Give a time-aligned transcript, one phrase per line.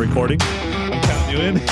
[0.00, 0.38] recording.
[0.42, 1.60] I'm counting you in.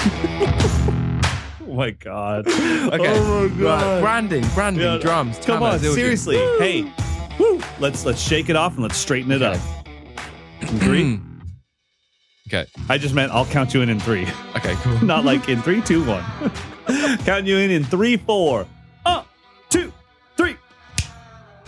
[1.67, 2.47] oh my god.
[2.47, 3.19] Okay.
[3.19, 3.83] Oh my god.
[3.95, 5.39] Right, branding, branding, Yeah, drums.
[5.39, 6.37] Come on, seriously.
[6.59, 6.93] Hey,
[7.39, 7.61] woo.
[7.81, 9.59] Let's let's shake it off and let's straighten it Okay.
[9.59, 9.89] up.
[10.61, 11.21] In three.
[12.49, 12.65] Okay.
[12.89, 14.75] I just meant I'll count you in in three, Okay.
[14.83, 15.05] Cool.
[15.05, 16.25] not like in three, two, one.
[17.27, 18.67] count you in in three, four.
[19.05, 19.29] Up,
[19.69, 19.93] two,
[20.39, 20.57] three.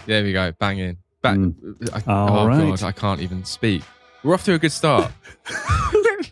[0.07, 0.53] There we go.
[0.59, 0.97] Bang in.
[1.21, 1.37] Back.
[1.37, 1.55] Mm.
[1.93, 2.71] I, oh, All oh right.
[2.71, 3.83] god, I can't even speak.
[4.25, 5.13] We're off to a good start.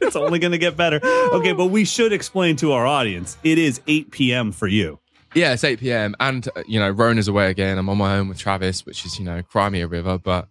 [0.08, 1.00] It's only going to get better.
[1.28, 3.36] Okay, but we should explain to our audience.
[3.44, 4.50] It is 8 p.m.
[4.50, 4.98] for you.
[5.34, 6.16] yeah, it's 8 p.m.
[6.20, 7.76] and uh, you know Rona's away again.
[7.78, 10.48] I'm on my own with Travis, which is you know Crimea River, but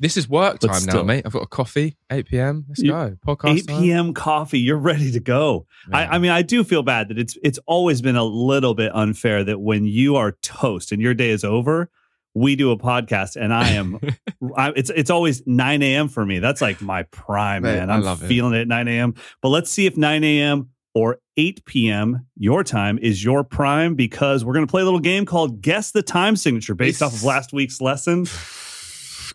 [0.00, 1.22] this is work But time now, mate.
[1.24, 1.96] I've got a coffee.
[2.10, 2.64] 8 p.m.
[2.68, 3.16] Let's You- go.
[3.26, 3.80] Podcast 8 time.
[3.82, 4.14] p.m.
[4.14, 4.58] coffee.
[4.58, 5.66] You're ready to go.
[5.92, 8.90] I, I mean, I do feel bad that it's it's always been a little bit
[8.94, 11.88] unfair that when you are toast and your day is over,
[12.36, 13.98] we do a podcast and I am.
[14.56, 16.08] I, it's it's always 9 a.m.
[16.08, 16.38] for me.
[16.38, 17.88] That's like my prime, man.
[17.90, 18.26] I I'm love it.
[18.26, 19.14] feeling it at 9 a.m.
[19.40, 20.68] But let's see if 9 a.m.
[20.94, 22.26] or 8 p.m.
[22.36, 25.92] your time is your prime because we're going to play a little game called Guess
[25.92, 28.26] the Time Signature based It's- off of last week's lesson.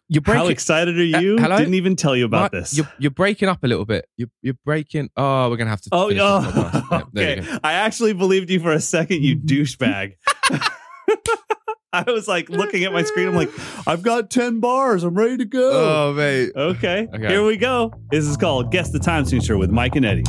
[0.07, 1.37] You're How excited are Uh, you?
[1.37, 1.57] hello?
[1.57, 2.75] Didn't even tell you about this.
[2.75, 4.05] You're, you're breaking up a little bit.
[4.17, 5.09] You're, you're breaking.
[5.15, 5.89] Oh, we're gonna have to.
[5.93, 6.39] Oh, finish yeah.
[6.41, 6.91] this podcast.
[6.91, 7.57] Yeah, there you okay.
[7.63, 10.15] I actually believed you for a second, you douchebag.
[11.93, 13.27] I was like looking at my screen.
[13.27, 13.49] I'm like,
[13.87, 15.03] I've got 10 bars.
[15.03, 15.71] I'm ready to go.
[15.73, 16.51] Oh, mate.
[16.55, 17.09] okay.
[17.13, 17.27] Okay.
[17.27, 17.93] Here we go.
[18.09, 20.23] This is called Guess the Time Signature with Mike and Eddie.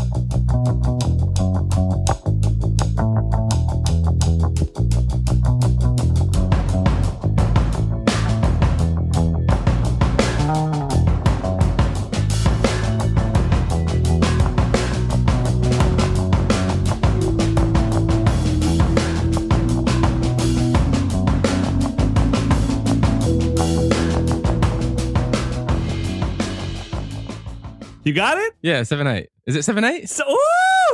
[28.05, 28.55] You got it?
[28.63, 29.29] Yeah, seven eight.
[29.47, 30.09] Is it seven eight?
[30.09, 30.37] So, ooh,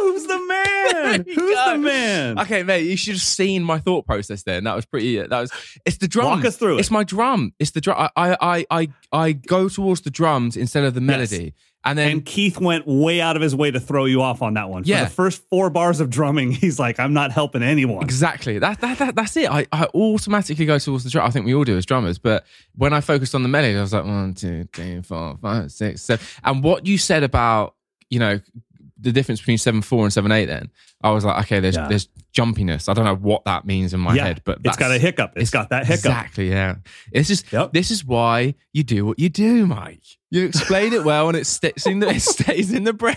[0.01, 1.25] who's the man?
[1.27, 1.73] Who's go.
[1.73, 2.39] the man?
[2.41, 4.59] Okay, mate, you should have seen my thought process there.
[4.59, 5.19] And that was pretty.
[5.21, 5.51] Uh, that was.
[5.87, 6.27] It's the drum.
[6.27, 6.81] Walk us through it.
[6.81, 7.53] It's my drum.
[7.59, 7.97] It's the drum.
[7.99, 11.55] I, I, I, I, I go towards the drums instead of the melody,
[11.85, 14.55] and then And Keith went way out of his way to throw you off on
[14.55, 14.83] that one.
[14.83, 15.05] For Yeah.
[15.05, 18.03] the first four bars of drumming, he's like, I'm not helping anyone.
[18.03, 18.59] Exactly.
[18.59, 19.51] That, that, that that's it.
[19.51, 21.27] I, I automatically go towards the drum.
[21.27, 22.19] I think we all do as drummers.
[22.19, 22.45] But
[22.75, 26.03] when I focused on the melody, I was like one, two, three, four, five, six,
[26.03, 26.25] seven.
[26.45, 27.75] And what you said about
[28.11, 28.41] you know
[29.01, 30.71] the difference between seven four and seven eight, then
[31.03, 31.87] I was like, okay, there's Yeah.
[31.87, 32.89] there's jumpiness.
[32.89, 35.35] I don't know what that means in my yeah, head, but it's got a hiccup.
[35.37, 36.05] it's got that hiccup.
[36.07, 36.51] Exactly.
[36.51, 36.77] Yeah.
[37.13, 37.73] It's just Yep.
[37.73, 40.03] this is why you do what you do, Mike.
[40.31, 43.17] You explain it well, and it stays in the it stays in the brain.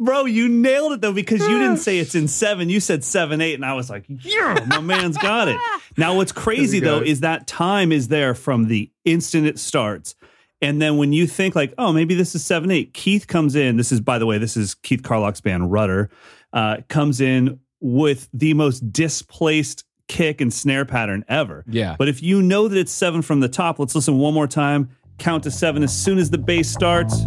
[0.00, 2.68] Bro, you nailed it though because you didn't say it's in seven.
[2.68, 5.58] You said seven, eight, and I was like, yeah, my man's got it.
[5.96, 10.14] Now, what's crazy though is that time is there from the instant it starts.
[10.60, 13.76] And then when you think like, oh, maybe this is seven, eight, Keith comes in.
[13.76, 16.10] This is, by the way, this is Keith Carlock's band Rudder,
[16.52, 21.64] uh, comes in with the most displaced kick and snare pattern ever.
[21.68, 21.96] Yeah.
[21.98, 24.90] But if you know that it's seven from the top, let's listen one more time.
[25.18, 27.22] Count to seven as soon as the bass starts.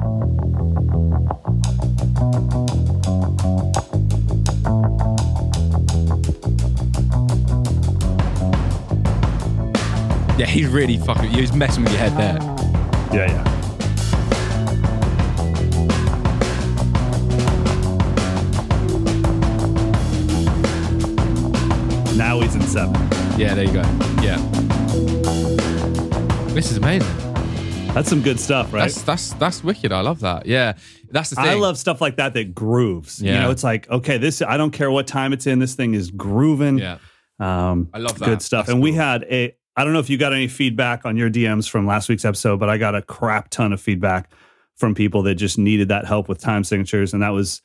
[10.39, 11.29] Yeah, he's really fucking.
[11.29, 12.39] He's messing with your head there.
[13.13, 13.43] Yeah, yeah.
[22.15, 22.95] Now he's in seven.
[23.37, 23.81] Yeah, there you go.
[24.23, 24.37] Yeah.
[26.53, 27.30] This is amazing.
[27.93, 28.83] That's some good stuff, right?
[28.83, 29.91] That's that's that's wicked.
[29.91, 30.45] I love that.
[30.45, 30.73] Yeah,
[31.09, 31.45] that's the thing.
[31.45, 33.21] I love stuff like that that grooves.
[33.21, 33.41] You Yeah.
[33.43, 36.09] know, it's like, okay, this I don't care what time it's in, this thing is
[36.09, 36.77] grooving.
[36.77, 36.99] Yeah,
[37.39, 38.25] Um I love that.
[38.25, 38.67] good stuff.
[38.67, 41.29] That's and we had a I don't know if you got any feedback on your
[41.29, 44.31] DMs from last week's episode, but I got a crap ton of feedback
[44.77, 47.13] from people that just needed that help with time signatures.
[47.13, 47.61] And that was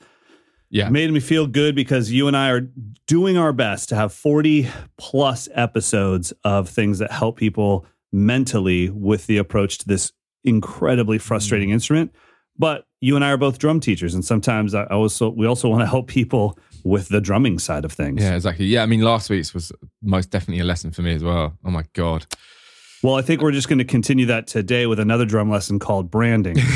[0.69, 0.89] yeah.
[0.89, 2.63] Made me feel good because you and I are
[3.07, 9.27] doing our best to have 40 plus episodes of things that help people mentally with
[9.27, 10.13] the approach to this
[10.45, 11.75] incredibly frustrating mm.
[11.75, 12.15] instrument.
[12.59, 15.83] But you and I are both drum teachers, and sometimes I also we also want
[15.83, 18.23] to help people with the drumming side of things.
[18.23, 18.67] Yeah, exactly.
[18.67, 19.73] Yeah, I mean, last week's was
[20.03, 21.59] most definitely a lesson for me as well.
[21.65, 22.27] Oh my god.
[23.03, 26.11] Well, I think we're just going to continue that today with another drum lesson called
[26.11, 26.57] branding.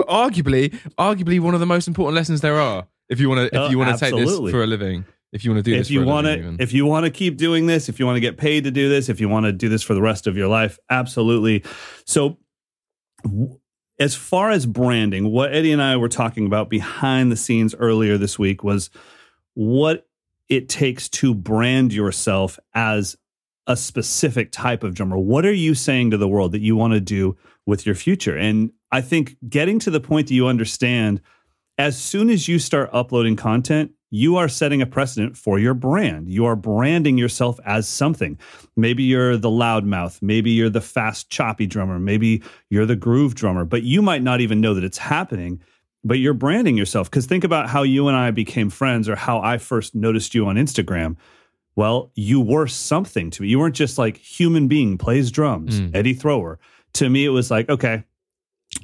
[0.00, 2.86] But arguably, arguably one of the most important lessons there are.
[3.10, 5.44] If you want to, if Oh, you want to take this for a living, if
[5.44, 7.66] you want to do this, if you want to if you want to keep doing
[7.66, 9.68] this if you want to get paid to do this if you want to do
[9.68, 11.64] this for the rest of your life absolutely.
[12.04, 12.38] So
[13.98, 18.16] as far as branding what eddie and i were talking about behind the scenes earlier
[18.16, 18.88] this week was
[19.52, 20.06] what
[20.48, 23.16] it takes to brand yourself as
[23.66, 25.16] a specific type of drummer.
[25.16, 27.36] What are you saying to the world that you want to do
[27.66, 28.36] with your future?
[28.36, 31.20] And I think getting to the point that you understand
[31.78, 36.28] as soon as you start uploading content, you are setting a precedent for your brand.
[36.28, 38.38] You are branding yourself as something.
[38.76, 40.20] Maybe you're the loudmouth.
[40.20, 41.98] Maybe you're the fast, choppy drummer.
[41.98, 45.60] Maybe you're the groove drummer, but you might not even know that it's happening.
[46.02, 47.10] But you're branding yourself.
[47.10, 50.46] Because think about how you and I became friends or how I first noticed you
[50.46, 51.16] on Instagram.
[51.76, 53.48] Well, you were something to me.
[53.48, 55.94] You weren't just like human being plays drums, Mm.
[55.94, 56.58] Eddie Thrower.
[56.94, 58.04] To me, it was like, okay,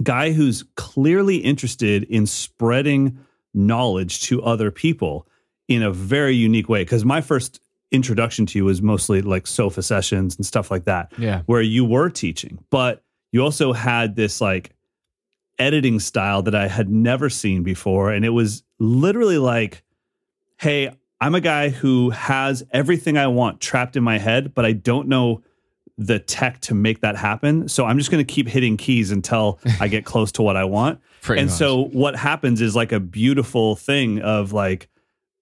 [0.03, 3.19] guy who's clearly interested in spreading
[3.57, 5.27] knowledge to other people
[5.69, 6.83] in a very unique way.
[6.83, 7.61] Because my first
[7.91, 11.43] introduction to you was mostly like sofa sessions and stuff like that, Yeah.
[11.47, 14.71] where you were teaching, but you also had this like
[15.59, 18.13] editing style that I had never seen before.
[18.13, 19.83] And it was literally like,
[20.59, 24.73] hey, I'm a guy who has everything I want trapped in my head, but I
[24.73, 25.43] don't know
[25.99, 27.69] the tech to make that happen.
[27.69, 30.65] So I'm just going to keep hitting keys until I get close to what I
[30.65, 31.01] want.
[31.29, 31.51] And much.
[31.59, 34.89] so what happens is like a beautiful thing of like,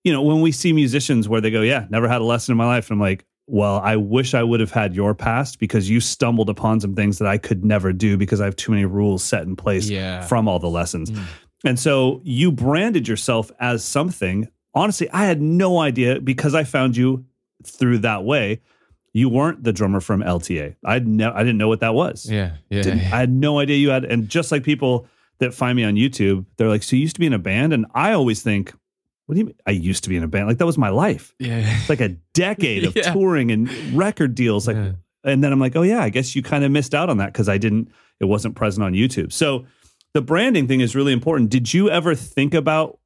[0.05, 2.57] you know, when we see musicians where they go, yeah, never had a lesson in
[2.57, 2.89] my life.
[2.91, 6.49] And I'm like, well, I wish I would have had your past because you stumbled
[6.49, 9.43] upon some things that I could never do because I have too many rules set
[9.43, 10.23] in place Yeah.
[10.25, 11.11] from all the lessons.
[11.11, 11.25] Mm.
[11.65, 14.49] And so you branded yourself as something.
[14.75, 17.25] Honestly, I had no idea because I found you
[17.67, 18.61] through that way.
[19.15, 20.75] You weren't the drummer from LTA.
[20.85, 22.29] I ne- I didn't know what that was.
[22.31, 22.57] Yeah.
[22.69, 22.83] Yeah.
[22.83, 23.15] Didn't- yeah.
[23.17, 24.05] I had no idea you had.
[24.05, 25.07] And just like people
[25.39, 27.73] that find me on YouTube, they're like, "So you used to be in a band?"
[27.73, 28.73] And I always think,
[29.27, 29.55] "What do you mean?
[29.67, 30.49] I used to be in a band?
[30.49, 31.35] Like that was my life.
[31.39, 31.59] yeah.
[31.79, 33.13] It's like a decade of Yeah.
[33.13, 34.67] touring and record deals.
[34.67, 34.93] Like, Yeah.
[35.23, 37.33] and then I'm like, oh yeah, I guess you kind of missed out on that
[37.33, 37.89] because I didn't.
[38.21, 39.33] It wasn't present on YouTube.
[39.33, 39.65] So
[40.13, 41.51] the branding thing is really important.
[41.51, 42.99] Did you ever think about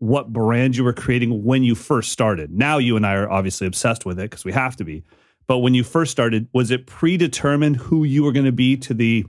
[0.00, 2.50] what brand you were creating when you first started?
[2.52, 5.02] Now you and I are obviously obsessed with it because we have to be.
[5.46, 8.94] But when you first started, was it predetermined who you were going to be to
[8.94, 9.26] the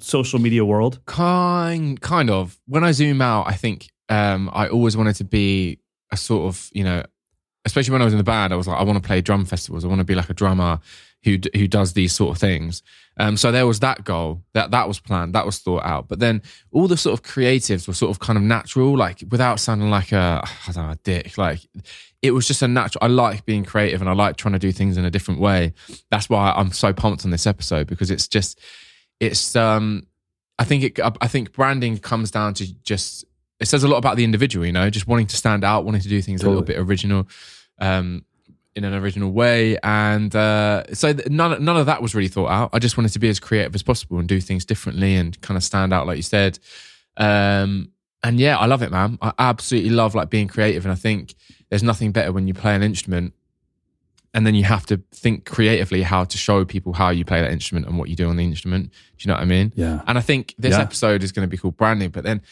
[0.00, 1.00] social media world?
[1.06, 2.58] Kind, kind of.
[2.66, 5.78] When I zoom out, I think um, I always wanted to be
[6.10, 7.04] a sort of, you know,
[7.64, 9.44] especially when I was in the band, I was like, I want to play drum
[9.44, 9.84] festivals.
[9.84, 10.80] I want to be like a drummer
[11.24, 12.82] who who does these sort of things.
[13.18, 16.08] Um, so there was that goal that that was planned, that was thought out.
[16.08, 19.60] But then all the sort of creatives were sort of kind of natural, like without
[19.60, 21.38] sounding like a I don't know a dick.
[21.38, 21.60] Like
[22.24, 23.04] it was just a natural.
[23.04, 25.74] I like being creative and I like trying to do things in a different way.
[26.10, 28.58] That's why I'm so pumped on this episode because it's just
[29.20, 30.06] it's um
[30.58, 33.26] I think it I think branding comes down to just
[33.60, 36.00] it says a lot about the individual, you know, just wanting to stand out, wanting
[36.00, 37.28] to do things a little bit original,
[37.78, 38.24] um,
[38.74, 42.50] in an original way, and uh, so th- none none of that was really thought
[42.50, 42.70] out.
[42.72, 45.58] I just wanted to be as creative as possible and do things differently and kind
[45.58, 46.58] of stand out, like you said.
[47.18, 47.90] Um,
[48.24, 49.18] and yeah, I love it, man.
[49.22, 51.34] I absolutely love like being creative, and I think
[51.70, 53.34] there's nothing better when you play an instrument
[54.34, 57.52] and then you have to think creatively how to show people how you play that
[57.52, 58.90] instrument and what you do on the instrument.
[58.90, 58.90] Do
[59.20, 59.72] you know what I mean?
[59.76, 60.02] Yeah.
[60.08, 60.80] And I think this Yeah.
[60.80, 62.42] episode is going to be called branding, but then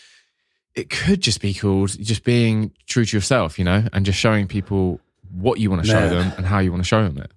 [0.77, 4.47] it could just be called just being true to yourself, you know, and just showing
[4.47, 5.01] people
[5.33, 6.11] what you want to show Man.
[6.11, 7.33] them and how you want to show them it.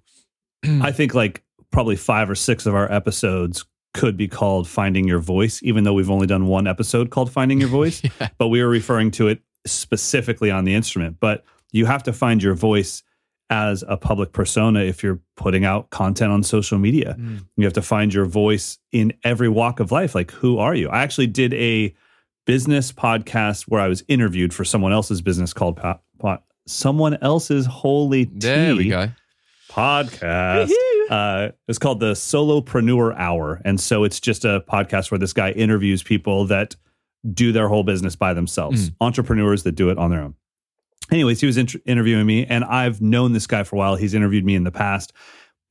[0.82, 1.42] I think like
[1.72, 3.64] probably five or six of our episodes
[3.96, 7.58] could be called Finding Your Voice, even though we've only done one episode called Finding
[7.60, 8.02] Your Voice.
[8.20, 8.28] Yeah.
[8.38, 11.16] But we were referring to it specifically on the instrument.
[11.18, 13.02] But you have to find your voice
[13.50, 17.16] as a public persona if you're putting out content on social media.
[17.18, 17.46] Mm.
[17.56, 20.14] You have to find your voice in every walk of life.
[20.14, 20.88] Like, who are you?
[20.88, 21.94] I actually did a
[22.44, 26.38] business podcast where I was interviewed for someone else's business called po- po-
[26.68, 29.10] Someone Else's Holy There we Tea go.
[29.70, 30.70] podcast.
[31.10, 35.50] Uh, it's called the Solopreneur Hour, and so it's just a podcast where this guy
[35.52, 36.76] interviews people that
[37.32, 40.34] do their whole business by themselves, entrepreneurs that do it on their own.
[41.10, 43.96] Anyways, he was inter- interviewing me, and I've known this guy for a while.
[43.96, 45.12] He's interviewed me in the past,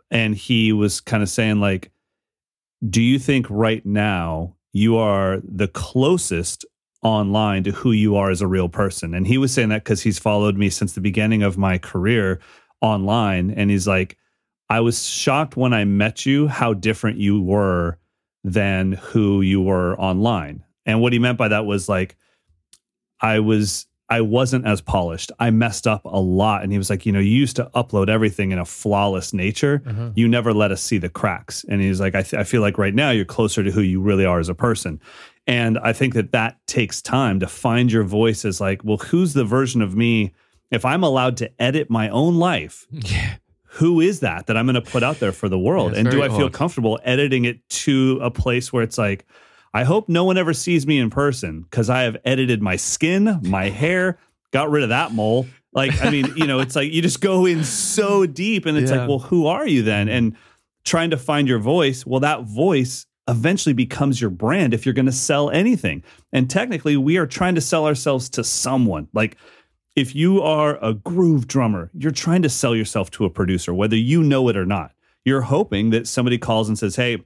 [0.09, 1.91] and he was kind of saying like,
[2.87, 6.65] "Do you think right now you are the closest?"
[7.03, 10.01] online to who you are as a real person and he was saying that because
[10.01, 12.39] he's followed me since the beginning of my career
[12.81, 14.17] online and he's like
[14.69, 17.99] I was shocked when I met you how different you were
[18.43, 20.63] than who you were online.
[20.85, 22.15] And what he meant by that was like
[23.19, 25.31] I was I wasn't as polished.
[25.39, 28.07] I messed up a lot and he was like, you know, you used to upload
[28.07, 29.81] everything in a flawless nature.
[29.83, 30.11] Uh-huh.
[30.13, 31.65] You never let us see the cracks.
[31.67, 33.99] And he's like I, th- I feel like right now you're closer to who you
[33.99, 35.01] really are as a person.
[35.47, 39.33] And I think that that takes time to find your voice as like, well, who's
[39.33, 40.33] the version of me
[40.71, 42.87] if I'm allowed to edit my own life?
[43.05, 43.35] Yeah.
[43.75, 45.93] Who is that that I'm going to put out there for the world?
[45.93, 46.53] Yeah, and do I very feel odd.
[46.53, 49.25] comfortable editing it to a place where it's like,
[49.73, 53.39] I hope no one ever sees me in person because I have edited my skin,
[53.43, 54.17] my hair,
[54.51, 55.47] got rid of that mole.
[55.73, 58.89] Like, I mean, you know, it's like you just go in so deep and it's
[58.91, 58.99] Yeah.
[58.99, 60.07] like, well, who are you then?
[60.07, 60.37] And
[60.85, 65.07] trying to find your voice, well, that voice eventually becomes your brand if you're going
[65.07, 66.01] to sell anything.
[66.31, 69.09] And technically, we are trying to sell ourselves to someone.
[69.13, 69.35] Like
[69.95, 73.95] if you are a groove drummer, you're trying to sell yourself to a producer, whether
[73.95, 74.91] you know it or not.
[75.23, 77.23] You're hoping that somebody calls and says, "Hey,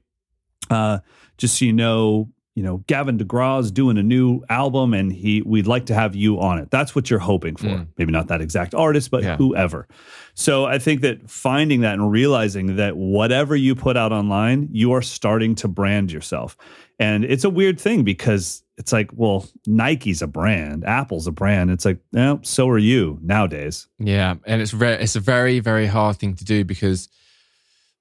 [0.69, 0.99] uh,
[1.37, 5.41] just so you know, you know, Gavin DeGraw is doing a new album, and he
[5.41, 7.67] we'd like to have you on it." That's what you're hoping for.
[7.67, 7.87] Mm.
[7.97, 9.37] Maybe not that exact artist, but Yeah.
[9.37, 9.87] whoever.
[10.33, 14.91] So I think that finding that and realizing that whatever you put out online, you
[14.93, 16.55] are starting to brand yourself.
[16.99, 21.69] And it's a weird thing because it's like, well, Nike's a brand, Apple's a brand.
[21.69, 23.87] It's like, well, so are you nowadays.
[23.99, 27.07] Yeah, and it's very, it's a very, very hard thing to do because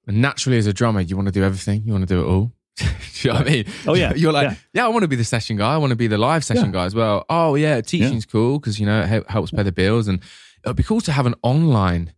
[0.07, 1.83] naturally, as a drummer, you want to do everything.
[1.85, 2.51] You want to do it all.
[2.77, 2.85] do
[3.21, 3.65] you know what I mean?
[3.87, 4.13] Oh, yeah.
[4.15, 4.55] You're like, Yeah.
[4.73, 5.73] yeah, I want to be the session guy.
[5.73, 6.71] I want to be the live session Yeah.
[6.71, 7.25] guy as well.
[7.29, 10.21] Oh yeah, teaching's cool because you know it helps pay the bills, and
[10.63, 12.13] it'd be cool to have an online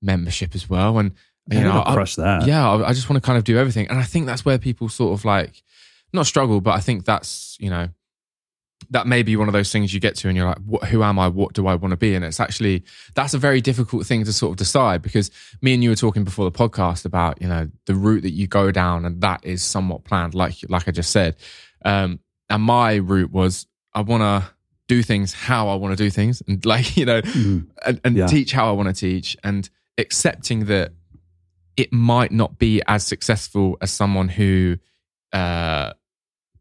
[0.00, 0.98] membership as well.
[0.98, 1.12] And
[1.50, 2.46] you know, I- crush that.
[2.46, 4.58] yeah, I, I just want to kind of do everything, and I think that's where
[4.58, 5.62] people sort of like
[6.14, 7.88] not struggle, but I think that's you know
[8.90, 11.02] that may be one of those things you get to, and you're like, what, who
[11.02, 11.28] am I?
[11.28, 12.14] What do I want to be?
[12.14, 15.30] And it's actually that's a very difficult thing to sort of decide because
[15.62, 18.46] me and you were talking before the podcast about you know the route that you
[18.46, 21.36] go down, and that is somewhat planned, like like I just said.
[21.84, 24.50] Um, and my route was I want to
[24.88, 27.66] do things how I want to do things, and like you know, Mhm.
[27.84, 28.26] and, and Yeah.
[28.26, 29.68] teach how I want to teach, and
[29.98, 30.92] accepting that
[31.76, 34.76] it might not be as successful as someone who
[35.32, 35.92] uh,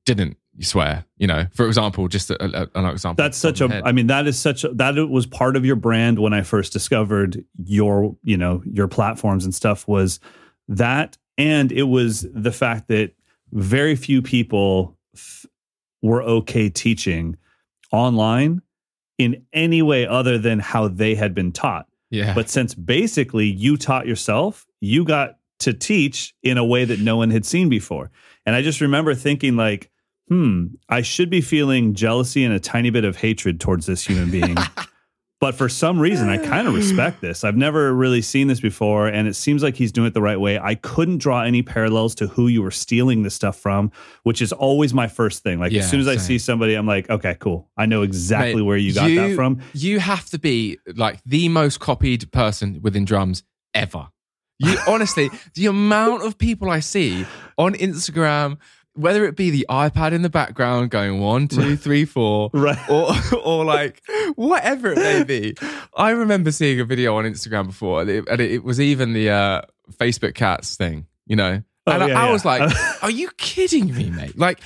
[0.05, 1.05] didn't swear.
[1.17, 3.24] You know, for example, just a, a, an example.
[3.24, 3.83] That's such a, head.
[3.85, 6.74] I mean, that is such a, that was part of your brand when I first
[6.74, 10.19] discovered your, you know, your platforms and stuff was
[10.67, 11.17] that.
[11.38, 13.12] And it was the fact that
[13.51, 15.45] very few people f-
[16.01, 17.38] were okay teaching
[17.91, 18.62] online
[19.17, 21.88] in any way other than how they had been taught.
[22.09, 27.00] yeah, But since basically you taught yourself, you got to teach in a way that
[27.00, 28.12] no one had seen before.
[28.45, 29.89] And I just remember thinking, like,
[30.27, 34.32] hmm, I should be feeling jealousy and a tiny bit of hatred towards this human
[34.32, 34.58] being.
[35.39, 37.44] but for some reason, I kind of respect this.
[37.44, 40.39] I've never really seen this before, and it seems like he's doing it the right
[40.39, 40.58] way.
[40.58, 43.91] I couldn't draw any parallels to who you were stealing this stuff from,
[44.24, 45.60] which is always my first thing.
[45.60, 46.25] Like, Yeah, as soon as I same.
[46.25, 47.70] see somebody, I'm like, okay, cool.
[47.77, 49.62] I know exactly Mate, where you got that from.
[49.74, 54.08] You have to be like the most copied person within drums ever.
[54.58, 57.25] You honestly, the amount of people I see
[57.58, 58.58] on Instagram,
[58.96, 62.78] whether it be the iPad in the background going one, two, three, four, Right.
[62.90, 63.12] or
[63.44, 64.02] or like
[64.36, 65.56] whatever it may be.
[65.96, 69.30] I remember seeing a video on Instagram before, and it, and it was even the
[69.30, 69.62] uh,
[69.94, 71.62] Facebook cats thing, you know.
[71.88, 72.32] Oh, And I, yeah, I yeah.
[72.32, 72.72] was like,
[73.04, 74.60] "Are you kidding me, mate?" Like,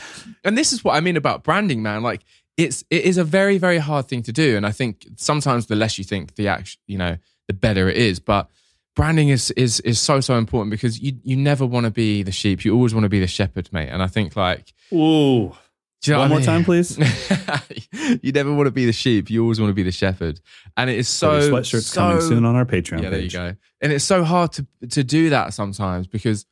[0.46, 2.02] and this is what I mean about branding, man.
[2.02, 2.22] Like,
[2.56, 5.76] it's it is a very very hard thing to do, and I think sometimes the
[5.76, 7.18] less you think, the act, you know,
[7.48, 8.20] the better it is.
[8.20, 8.48] But
[9.00, 12.32] branding is is is so so important because you you never want to be the
[12.32, 12.63] sheep.
[12.65, 13.89] You always want to be the shepherd, mate.
[13.89, 15.56] And I think like, Ooh.
[16.01, 16.46] do you know One what I more mean?
[16.46, 18.20] time, please.
[18.24, 19.29] you never want to be the sheep.
[19.29, 20.39] You always want to be the shepherd.
[20.77, 23.01] And it is so sweatshirts so, coming soon on our Patreon.
[23.03, 23.34] Yeah, there you page.
[23.34, 23.56] go.
[23.82, 26.46] And it's so hard to to do that sometimes because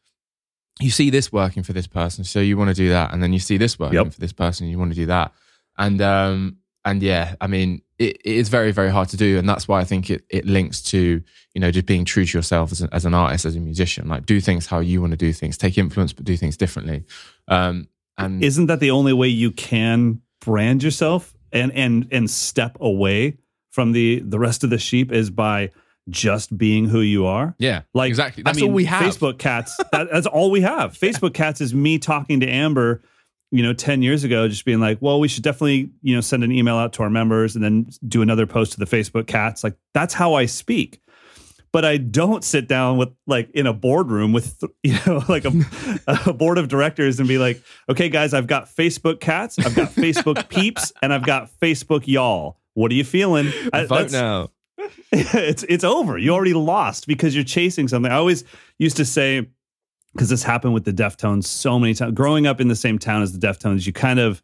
[0.80, 3.34] you see this working for this person, so you want to do that, and then
[3.34, 4.14] you see this working Yep.
[4.14, 5.34] for this person, you want to do that,
[5.78, 6.57] and um
[6.88, 9.80] and yeah, I mean it, it is very very hard to do, and that's why
[9.80, 11.22] I think it it links to
[11.54, 14.08] you know just being true to yourself as an, as an artist, as a musician,
[14.08, 17.04] like do things how you want to do things, take influence, but do things differently.
[17.48, 22.78] Um, and Isn't that the only way you can brand yourself and and and step
[22.80, 23.38] away
[23.72, 25.72] from the the rest of the sheep is by
[26.10, 27.56] just being who you are?
[27.60, 28.44] yeah, Like exactly.
[28.44, 29.04] I That's mean, all we have.
[29.04, 29.76] Facebook cats.
[29.92, 30.94] That, that's all we have.
[30.98, 33.02] Facebook cats is me talking to Amber,
[33.52, 36.44] you know, ten years ago, just being like, "Well, we should definitely, you know, send
[36.44, 39.64] an email out to our members and then do another post to the Facebook cats."
[39.64, 41.02] Like that's how I speak.
[41.74, 45.52] But I don't sit down with like in a boardroom with you know like a,
[46.26, 49.90] a board of directors and be like, "Okay, guys, I've got Facebook cats, I've got
[49.90, 52.58] Facebook peeps, and I've got Facebook y'all.
[52.74, 54.50] What are you feeling?" I- Vote now.
[55.12, 56.18] it's it's over.
[56.18, 58.12] You already lost because you're chasing something.
[58.12, 58.44] I always
[58.78, 59.48] used to say
[60.18, 62.14] because this happened with the Deftones so many times.
[62.16, 64.42] Growing up in the same town as the Deftones, you kind of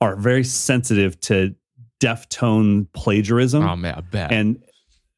[0.00, 1.54] are very sensitive to
[2.00, 4.32] Deftone plagiarism, Oh man, I bet.
[4.32, 4.62] and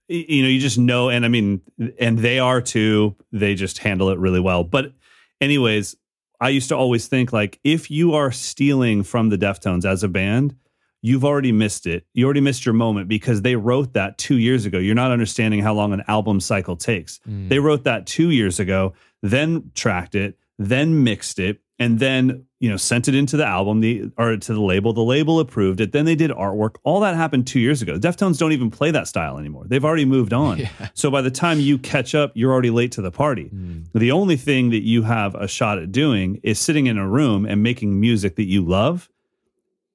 [0.09, 1.09] you know you just know.
[1.11, 1.61] And I mean,
[1.99, 3.17] and they are too.
[3.33, 4.65] They just handle it really well.
[4.65, 4.93] But
[5.41, 5.97] anyways,
[6.41, 10.09] I used to always think like if you are stealing from the Deftones as a
[10.09, 10.57] band,
[11.03, 12.05] you've already missed it.
[12.15, 14.79] You already missed your moment because they wrote that two years ago.
[14.79, 17.21] You're not understanding how long an album cycle takes.
[17.29, 17.49] Mm.
[17.49, 18.93] They wrote that two years ago,
[19.23, 23.81] then tracked it, then mixed it, and then you know sent it into the album
[23.81, 27.15] the or to the label the label approved it then they did artwork all that
[27.17, 30.59] happened two years ago deftones don't even play that style anymore they've already moved on
[30.59, 30.69] Yeah.
[30.93, 33.87] so by the time you catch up you're already late to the party Mm.
[33.95, 37.47] the only thing that you have a shot at doing is sitting in a room
[37.47, 39.09] and making music that you love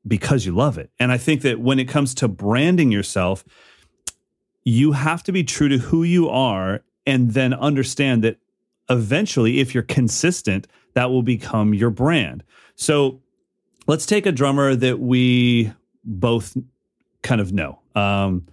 [0.08, 3.44] because you love it and i think that when it comes to branding yourself
[4.64, 8.38] you have to be true to who you are and then understand that
[8.90, 12.44] eventually if you're consistent that will become your brand
[12.76, 13.20] so
[13.88, 15.72] let's take a drummer that we
[16.04, 16.56] both
[17.22, 18.46] kind of know um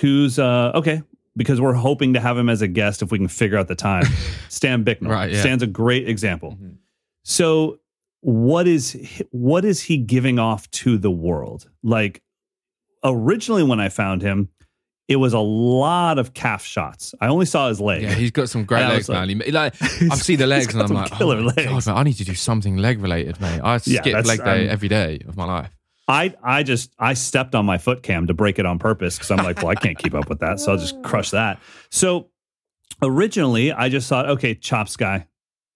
[0.00, 1.02] who's uh okay
[1.36, 3.74] because we're hoping to have him as a guest if we can figure out the
[3.74, 4.04] time
[4.48, 5.40] stan bicknell Right, yeah.
[5.40, 6.76] stan's a great example Mhm.
[7.22, 7.79] so
[8.22, 12.22] what is he- what is he giving off to the world like
[13.04, 14.48] originally when i found him
[15.08, 18.48] it was a lot of calf shots i only saw his leg Yeah, he's got
[18.50, 19.40] some great legs, like- man.
[19.40, 21.64] He, like, I see the legs, and I'm like, killer oh legs.
[21.64, 23.60] God, man, I need to do something leg related, mate.
[23.62, 25.70] I skip leg day um, every day of my life.
[26.06, 29.30] I I just I stepped on my foot cam to break it on purpose because
[29.30, 31.58] I'm like, well, I can't keep up with that, so I'll just crush that.
[31.90, 32.28] So
[33.02, 35.26] originally, I just thought, okay, chops guy,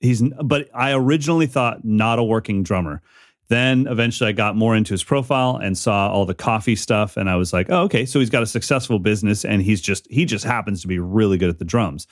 [0.00, 0.22] he's.
[0.42, 3.02] But I originally thought not a working drummer.
[3.48, 7.28] Then eventually, I got more into his profile and saw all the coffee stuff, and
[7.28, 10.24] I was like, oh, okay, so he's got a successful business, and he's just he
[10.24, 12.06] just happens to be really good at the drums.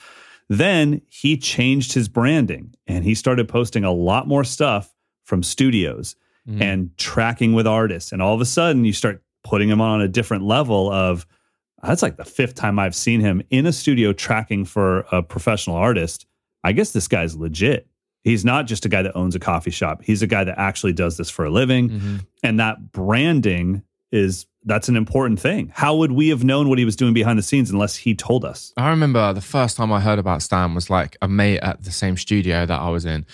[0.49, 6.15] Then he changed his branding and he started posting a lot more stuff from studios
[6.45, 6.61] Mm.
[6.61, 8.11] and tracking with artists.
[8.11, 11.25] And all of a sudden, you start putting him on a different level of
[11.81, 15.77] that's like the fifth time I've seen him in a studio tracking for a professional
[15.77, 16.25] artist.
[16.63, 17.87] I guess this guy's legit.
[18.23, 20.01] He's not just a guy that owns a coffee shop.
[20.03, 21.89] He's a guy that actually does this for a living.
[21.89, 22.25] Mhm.
[22.41, 25.71] And that branding is that's an important thing.
[25.73, 28.45] How would we have known what he was doing behind the scenes unless he told
[28.45, 28.71] us?
[28.77, 31.91] I remember the first time I heard about Stan was like a mate at the
[31.91, 33.25] same studio that I was in.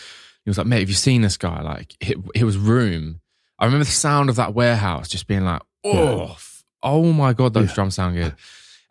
[0.44, 1.62] He was like, mate, have you seen this guy?
[1.62, 3.20] Like, it, it was Room.
[3.60, 7.54] I remember the sound of that warehouse just being like, oh, f- oh my God,
[7.54, 7.76] those Yeah.
[7.76, 8.34] drums sound good.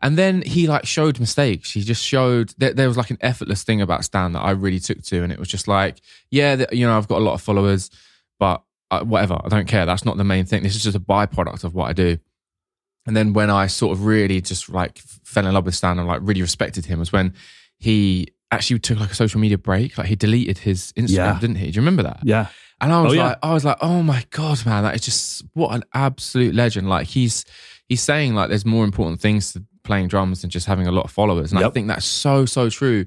[0.01, 1.73] And then he like showed mistakes.
[1.73, 4.79] He just showed that there was like an effortless thing about Stan that I really
[4.79, 5.23] took to.
[5.25, 6.01] And it was just like,
[6.31, 7.91] yeah, that, you know, I've got a lot of followers,
[8.39, 8.63] but
[8.93, 9.87] uh, whatever, I don't care.
[9.87, 10.63] That's not the main thing.
[10.63, 12.17] This is just a byproduct of what I do.
[13.07, 16.07] And then when I sort of really just like fell in love with Stan and
[16.07, 17.35] like really respected him was when
[17.79, 19.99] he actually took like a social media break.
[19.99, 21.39] Like he deleted his Instagram, Yeah.
[21.41, 21.67] didn't he?
[21.71, 22.21] Do you remember that?
[22.23, 22.47] Yeah.
[22.81, 23.27] And I was Oh, yeah.
[23.29, 26.89] like, I was like, oh my god, man, that is just what an absolute legend.
[26.89, 27.45] Like he's
[27.89, 31.05] he's saying like there's more important things to playing drums and just having a lot
[31.05, 33.05] of followers, and I think that's so so true,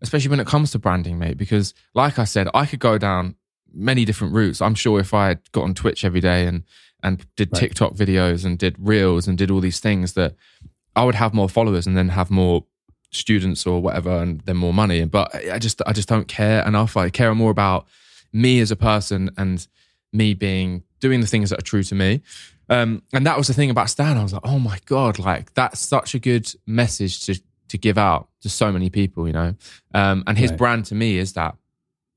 [0.00, 1.36] especially when it comes to branding, mate.
[1.36, 3.34] Because like I said, I could go down
[3.72, 4.60] many different routes.
[4.62, 6.62] I'm sure if I had got on Twitch every day and
[7.02, 7.60] and did Right.
[7.60, 10.34] TikTok videos and did reels and did all these things, that
[10.94, 12.64] I would have more followers and then have more
[13.12, 16.64] students or whatever and then more money but I I just I just don't care
[16.64, 17.88] enough I care more about
[18.32, 19.66] me as a person and
[20.12, 22.20] me being doing the things that are true to me
[22.70, 25.52] um and that was the thing about Stan I was like oh my god like
[25.54, 29.54] that's such a good message to to give out to so many people you know
[29.94, 30.58] um and his Right.
[30.58, 31.56] brand to me is that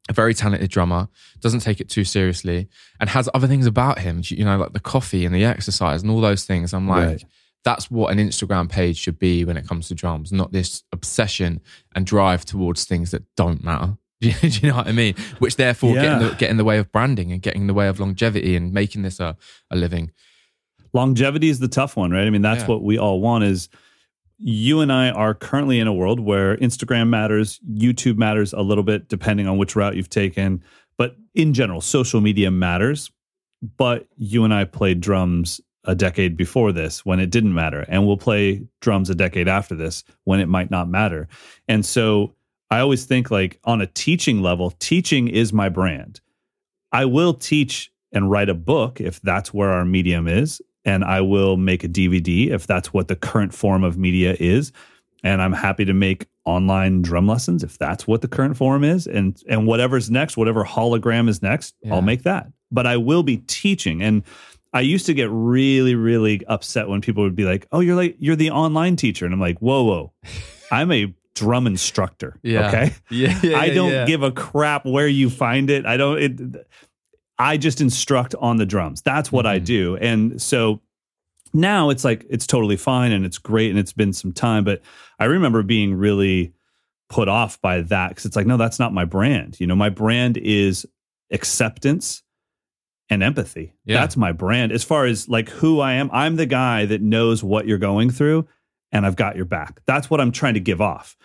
[0.09, 1.07] a very talented drummer
[1.39, 2.67] doesn't take it too seriously
[2.99, 6.11] and has other things about him you know like the coffee and the exercise and
[6.11, 7.25] all those things I'm like Right.
[7.63, 11.61] that's what an Instagram page should be when it comes to drums, not this obsession
[11.95, 13.97] and drive towards things that don't matter.
[14.19, 15.15] Do you, do you know what I mean?
[15.39, 17.73] Which therefore get, in the, get in the way of branding and getting in the
[17.73, 19.37] way of longevity and making this a,
[19.71, 20.11] a living.
[20.93, 22.25] Longevity is the tough one, right?
[22.25, 22.67] I mean, that's Yeah.
[22.67, 23.69] what we all want is
[24.37, 28.83] you and I are currently in a world where Instagram matters, YouTube matters a little
[28.83, 30.61] bit depending on which route you've taken,
[30.97, 33.11] but in general, social media matters.
[33.77, 38.05] But you and I played drums a decade before this when it didn't matter, and
[38.05, 41.27] we'll play drums a decade after this when it might not matter.
[41.67, 42.35] And so
[42.69, 46.19] I always think like on a teaching level, teaching is my brand.
[46.91, 50.61] I will teach and write a book if that's where our medium is.
[50.85, 54.71] And I will make a DVD if that's what the current form of media is.
[55.23, 59.07] And I'm happy to make online drum lessons if that's what the current form is.
[59.07, 61.93] And and whatever's next, whatever hologram is next, Yeah.
[61.95, 62.47] I'll make that.
[62.71, 64.01] But I will be teaching.
[64.03, 64.23] And
[64.73, 68.15] I used to get really, really upset when people would be like, Oh, you're like
[68.19, 69.23] you're the online teacher.
[69.25, 70.13] And I'm like, whoa, whoa.
[70.71, 72.37] I'm a drum instructor.
[72.43, 72.67] Yeah.
[72.67, 72.93] Okay.
[73.09, 75.85] Yeah, I don't give a crap where you find it.
[75.85, 76.19] I don't.
[76.21, 76.67] It,
[77.43, 79.01] I just instruct on the drums.
[79.01, 79.65] That's what I Mhm.
[79.65, 79.97] do.
[79.97, 80.81] And so
[81.53, 84.63] now it's like it's totally fine and it's great and it's been some time.
[84.63, 84.81] But
[85.19, 86.53] I remember being really
[87.09, 89.59] put off by that because it's like, no, that's not my brand.
[89.59, 90.87] You know, my brand is
[91.31, 92.23] acceptance
[93.09, 93.73] and empathy.
[93.85, 93.99] Yeah.
[93.99, 94.71] That's my brand.
[94.71, 98.09] As far as like who I am, I'm the guy that knows what you're going
[98.09, 98.47] through
[98.91, 99.81] and I've got your back.
[99.85, 101.17] That's what I'm trying to give off.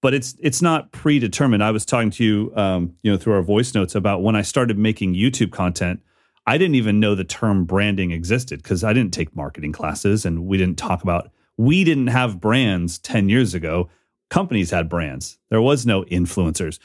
[0.00, 1.62] But it's it's not predetermined.
[1.62, 4.42] I was talking to you, um, you know, through our voice notes about when I
[4.42, 6.00] started making YouTube content.
[6.46, 10.46] I didn't even know the term branding existed because I didn't take marketing classes and
[10.46, 11.30] we didn't talk about.
[11.56, 13.90] We didn't have brands ten years ago.
[14.30, 15.38] Companies had brands.
[15.50, 16.78] There was no influencers,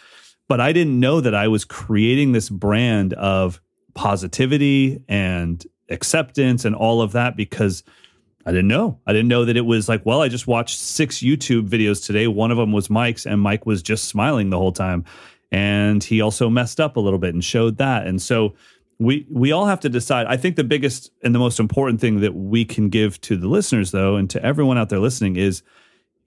[0.50, 3.62] but I didn't know that I was creating this brand of
[3.94, 7.84] positivity and acceptance and all of that because
[8.46, 9.00] I didn't know.
[9.08, 12.28] I didn't know that it was like, well, I just watched six YouTube videos today.
[12.28, 15.04] One of them was Mike's, and Mike was just smiling the whole time.
[15.52, 18.06] And he also messed up a little bit and showed that.
[18.06, 18.54] And so
[19.00, 20.28] we we all have to decide.
[20.28, 23.48] I think the biggest and the most important thing that we can give to the
[23.48, 25.64] listeners, though, and to everyone out there listening, is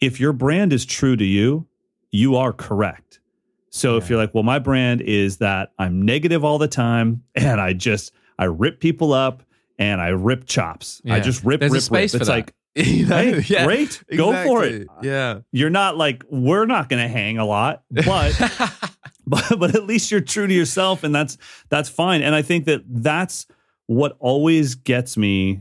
[0.00, 1.66] if your brand is true to you,
[2.11, 3.20] you are correct.
[3.70, 3.98] So yeah.
[3.98, 7.74] if you're like, well, my brand is that I'm negative all the time and I
[7.74, 9.42] just I rip people up
[9.79, 11.01] and I rip chops.
[11.05, 11.14] Yeah.
[11.14, 12.23] I just rip, There's rip, space rip.
[12.23, 14.17] it's like, you know, hey, yeah, great, exactly.
[14.17, 14.87] go for it.
[15.03, 18.37] Yeah, you're not like we're not going to hang a lot, but
[19.27, 21.38] but but at least you're true to yourself, and that's
[21.71, 22.23] that's fine.
[22.23, 23.47] And I think that that's
[23.87, 25.61] what always gets me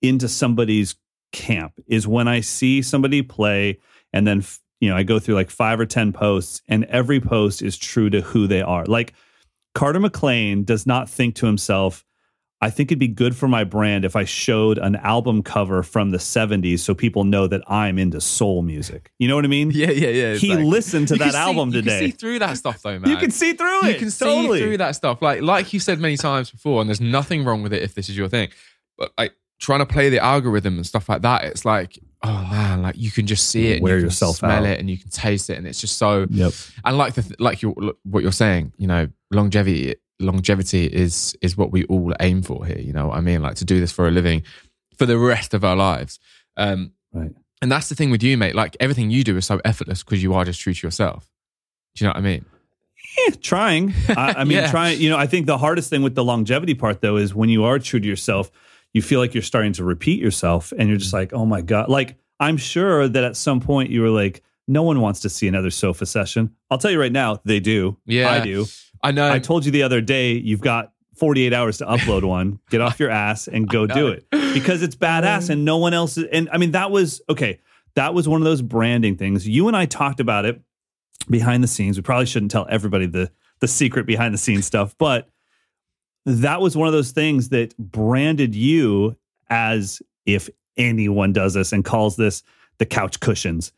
[0.00, 0.94] into somebody's
[1.32, 3.78] camp is when I see somebody play,
[4.12, 4.42] and then
[4.80, 8.08] you know I go through like five or ten posts, and every post is true
[8.10, 8.86] to who they are.
[8.86, 9.12] Like
[9.74, 12.04] Carter McLean does not think to himself
[12.64, 16.12] I think it'd be good for my brand if I showed an album cover from
[16.12, 19.12] the 70s so people know that I'm into soul music.
[19.18, 19.70] You know what I mean?
[19.70, 20.26] Yeah, yeah, yeah.
[20.28, 20.48] Exactly.
[20.48, 21.92] He listened to you that album see, today.
[21.92, 23.10] You can see through that stuff though, man.
[23.10, 23.92] You can see through it.
[23.92, 24.60] You can totally.
[24.60, 25.20] see through that stuff.
[25.20, 28.08] Like like you said many times before, and there's nothing wrong with it if this
[28.08, 28.48] is your thing.
[28.96, 32.80] But like trying to play the algorithm and stuff like that, it's like, oh man,
[32.80, 34.64] like you can just see it, wear you yourself smell out.
[34.64, 36.26] it, and you can taste it, and it's just so.
[36.30, 36.54] Yep.
[36.82, 41.70] And like the like you what you're saying, you know, longevity longevity is is what
[41.72, 42.78] we all aim for here.
[42.78, 43.42] You know what I mean?
[43.42, 44.42] Like to do this for a living
[44.96, 46.18] for the rest of our lives.
[46.56, 47.32] Um, right.
[47.62, 48.54] And that's the thing with you, mate.
[48.54, 51.30] Like everything you do is so effortless because you are just true to yourself.
[51.94, 52.44] Do you know what I mean?
[53.28, 53.94] Eh, trying.
[54.08, 54.70] I, I mean, Yeah.
[54.70, 55.00] trying.
[55.00, 57.64] You know, I think the hardest thing with the longevity part, though, is when you
[57.64, 58.50] are true to yourself,
[58.92, 61.88] you feel like you're starting to repeat yourself, and you're just like, oh my god.
[61.88, 65.46] Like I'm sure that at some point you were like, no one wants to see
[65.48, 66.54] another sofa session.
[66.70, 67.96] I'll tell you right now, they do.
[68.06, 68.30] Yeah.
[68.30, 68.66] I do.
[69.04, 69.30] I know.
[69.30, 72.58] I told you the other day, you've got 48 hours to upload one.
[72.70, 76.16] Get off your ass and go do it because it's badass and no one else.
[76.16, 77.60] Is, and I mean, that was okay.
[77.94, 79.46] That was one of those branding things.
[79.46, 80.60] You and I talked about it
[81.30, 81.96] behind the scenes.
[81.96, 85.28] We probably shouldn't tell everybody the the secret behind the scenes stuff, but
[86.24, 89.16] that was one of those things that branded you
[89.50, 92.42] as if anyone does this and calls this
[92.78, 93.72] the couch cushions.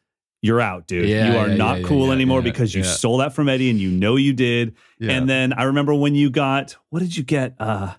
[0.47, 1.09] You're out, dude.
[1.09, 3.79] Yeah, you are yeah, not yeah, cool anymore because you stole that from Eddie and
[3.79, 4.77] you know you did.
[5.01, 7.57] And then I remember when you got what did you get?
[7.59, 7.95] Uh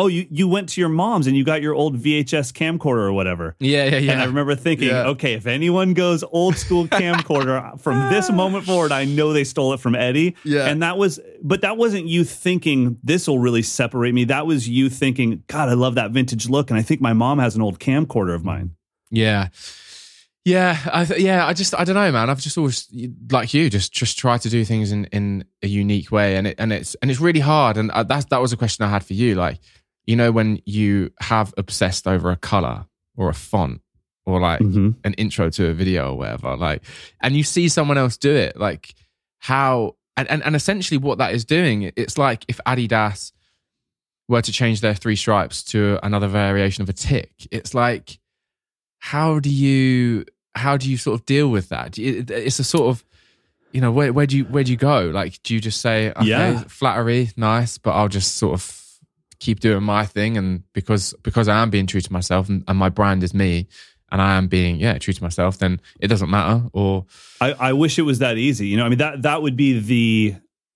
[0.00, 3.12] oh, you you went to your mom's and you got your old VHS camcorder or
[3.12, 3.54] whatever.
[3.60, 4.12] yeah, yeah, yeah.
[4.12, 8.92] And I remember thinking, okay, if anyone goes old school camcorder from this moment forward,
[8.92, 10.36] I know they stole it from Eddie.
[10.44, 10.66] Yeah.
[10.66, 14.24] And that was, but that wasn't you thinking this will really separate me.
[14.24, 16.70] That was you thinking, God, I love that vintage look.
[16.70, 18.74] And I think my mom has an old camcorder of mine.
[19.10, 19.48] Yeah.
[20.44, 22.30] Yeah, I th- yeah, I just I don't know, man.
[22.30, 22.88] I've just always
[23.30, 26.54] like you, just just try to do things in in a unique way, and it
[26.58, 27.76] and it's and it's really hard.
[27.76, 29.34] And uh, that's that was a question I had for you.
[29.34, 29.58] Like,
[30.06, 33.82] you know, when you have obsessed over a color or a font
[34.24, 34.94] or like Mhm.
[35.04, 36.84] an intro to a video or whatever, like,
[37.20, 38.94] and you see someone else do it, like
[39.40, 43.32] how and and, and essentially what that is doing, it's like if Adidas
[44.26, 48.19] were to change their three stripes to another variation of a tick, it's like
[49.00, 51.98] how do you how do you sort of deal with that?
[51.98, 53.04] It's a sort of
[53.72, 55.06] you know where where do you where do you go?
[55.12, 56.64] Like, do you just say okay, Yeah.
[56.68, 58.76] flattery, nice, but I'll just sort of
[59.38, 62.76] keep doing my thing, and because because I am being true to myself, and, and
[62.78, 63.68] my brand is me,
[64.12, 66.64] and I am being yeah true to myself, then it doesn't matter.
[66.72, 67.06] Or
[67.40, 68.66] I, I wish it was that easy.
[68.66, 70.34] You know, I mean, that, that would be the,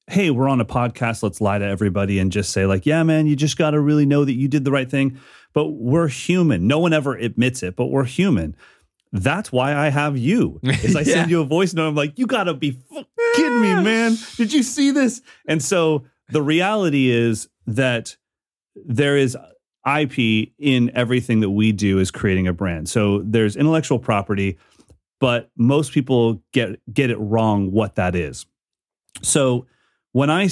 [0.08, 1.22] hey, we're on a podcast.
[1.22, 4.06] Let's lie to everybody and just say, like, yeah, man, you just got to really
[4.06, 5.18] know that you did the right thing.
[5.52, 6.66] But we're human.
[6.66, 8.56] No one ever admits it, but we're human.
[9.12, 10.60] That's why I have you.
[10.64, 11.04] Is I Yeah.
[11.14, 11.88] send you a voice note.
[11.88, 13.04] I'm like, you got to be f-
[13.36, 14.16] kidding me, man.
[14.36, 15.22] Did you see this?
[15.46, 18.16] And so the reality is that
[18.74, 19.36] there is
[19.86, 22.88] IP in everything that we do is creating a brand.
[22.88, 24.58] So there's intellectual property,
[25.20, 28.46] but most people get get it wrong what that is.
[29.22, 29.66] So
[30.14, 30.44] when I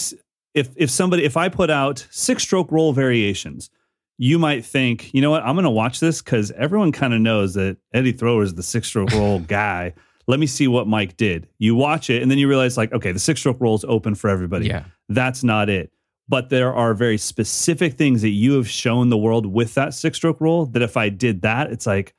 [0.55, 3.70] if if somebody if I put out six stroke roll variations,
[4.18, 7.20] you might think, you know what, I'm going to watch this because everyone kind of
[7.20, 9.94] knows that Eddie Thrower is the six stroke roll guy.
[10.27, 11.48] Let me see what Mike did.
[11.59, 14.14] You watch it, and then you realize, like, okay, the six stroke roll is open
[14.14, 14.66] for everybody.
[14.66, 15.90] yeah, That's not it.
[16.29, 20.18] But there are very specific things that you have shown the world with that six
[20.18, 22.14] stroke roll that if I did that, it's like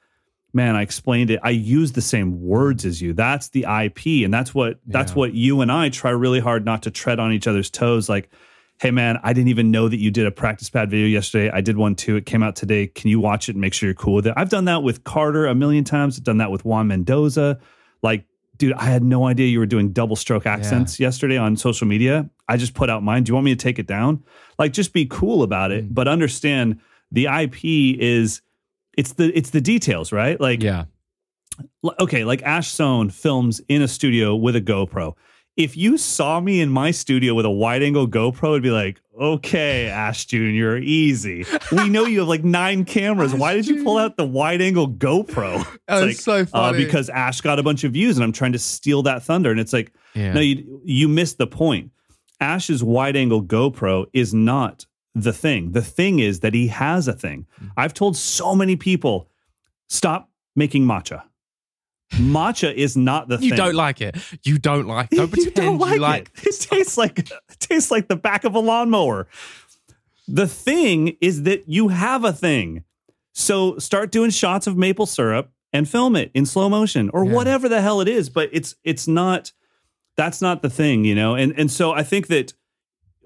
[0.54, 1.40] man, I explained it.
[1.44, 3.14] I use the same words as you.
[3.14, 4.24] That's the IP.
[4.24, 5.18] And that's what that's Yeah.
[5.18, 8.08] what you and I try really hard not to tread on each other's toes.
[8.08, 8.30] Like,
[8.80, 11.50] hey man, I didn't even know that you did a practice pad video yesterday.
[11.52, 12.16] I did one too.
[12.16, 12.88] It came out today.
[12.88, 14.34] Can you watch it and make sure you're cool with it?
[14.38, 16.18] I've done that with Carter a million times.
[16.18, 17.60] I've done that with Juan Mendoza.
[18.02, 18.26] Like,
[18.58, 22.30] dude, I had no idea you were doing double stroke accents yesterday on social media.
[22.48, 23.24] I just put out mine.
[23.24, 24.24] Do you want me to take it down?
[24.60, 25.94] Like, just be cool about it, mm.
[25.94, 26.80] but understand
[27.12, 27.64] the IP
[28.00, 28.42] is
[28.98, 30.40] it's the it's the details, right?
[30.40, 30.86] Like, Yeah.
[32.00, 35.14] okay, like Ash Soan films in a studio with a GoPro.
[35.56, 39.00] If you saw me in my studio with a wide angle GoPro, it'd be like,
[39.22, 41.46] okay, Ash Jr., easy.
[41.72, 43.36] We know you have like nine cameras.
[43.36, 45.64] Why did you pull out the wide angle GoPro?
[45.88, 46.84] It's like, so uh, funny.
[46.84, 49.52] because Ash got a bunch of views and I'm trying to steal that thunder.
[49.52, 50.34] And it's like, Yeah.
[50.34, 51.92] no, you you missed the point.
[52.40, 55.72] Ash's wide angle GoPro is not the thing.
[55.72, 57.46] The thing is that he has a thing.
[57.62, 57.72] Mm.
[57.78, 59.30] I've told so many people,
[59.90, 61.24] stop making matcha.
[62.14, 63.50] Matcha is not the you thing.
[63.50, 64.16] You don't like it.
[64.44, 65.10] You don't like.
[65.10, 66.32] Don't you don't like, you like.
[66.38, 66.48] it.
[66.48, 69.28] It tastes like it tastes like the back of a lawnmower.
[70.28, 72.84] The thing is that you have a thing.
[73.34, 77.34] So start doing shots of maple syrup and film it in slow motion or Yeah.
[77.34, 79.52] whatever the hell it is, but it's it's not
[80.16, 81.34] that's not the thing, you know.
[81.34, 82.54] And and so I think that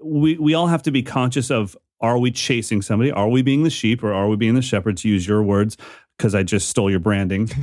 [0.02, 3.10] we we all have to be conscious of are we chasing somebody?
[3.10, 5.76] Are we being the sheep or are we being the shepherd to use your words
[6.16, 7.48] because I just stole your branding.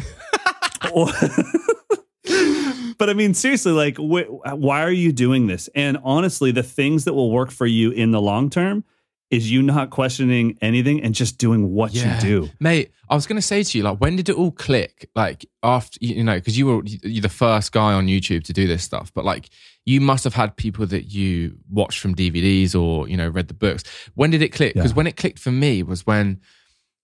[2.97, 5.67] But I mean, seriously, like, wh- why are you doing this?
[5.75, 8.85] And honestly, the things that will work for you in the long term
[9.29, 12.15] is you not questioning anything and just doing what Yeah.
[12.15, 12.49] you do.
[12.61, 15.09] Mate, I was going to say to you, like, when did it all click?
[15.13, 18.65] Like, after, you know, because you were you're the first guy on YouTube to do
[18.65, 19.49] this stuff, but like,
[19.85, 23.53] you must have had people that you watched from DVDs or, you know, read the
[23.53, 23.83] books.
[24.15, 24.73] When did it click?
[24.73, 24.95] Because Yeah.
[24.95, 26.41] when it clicked for me was when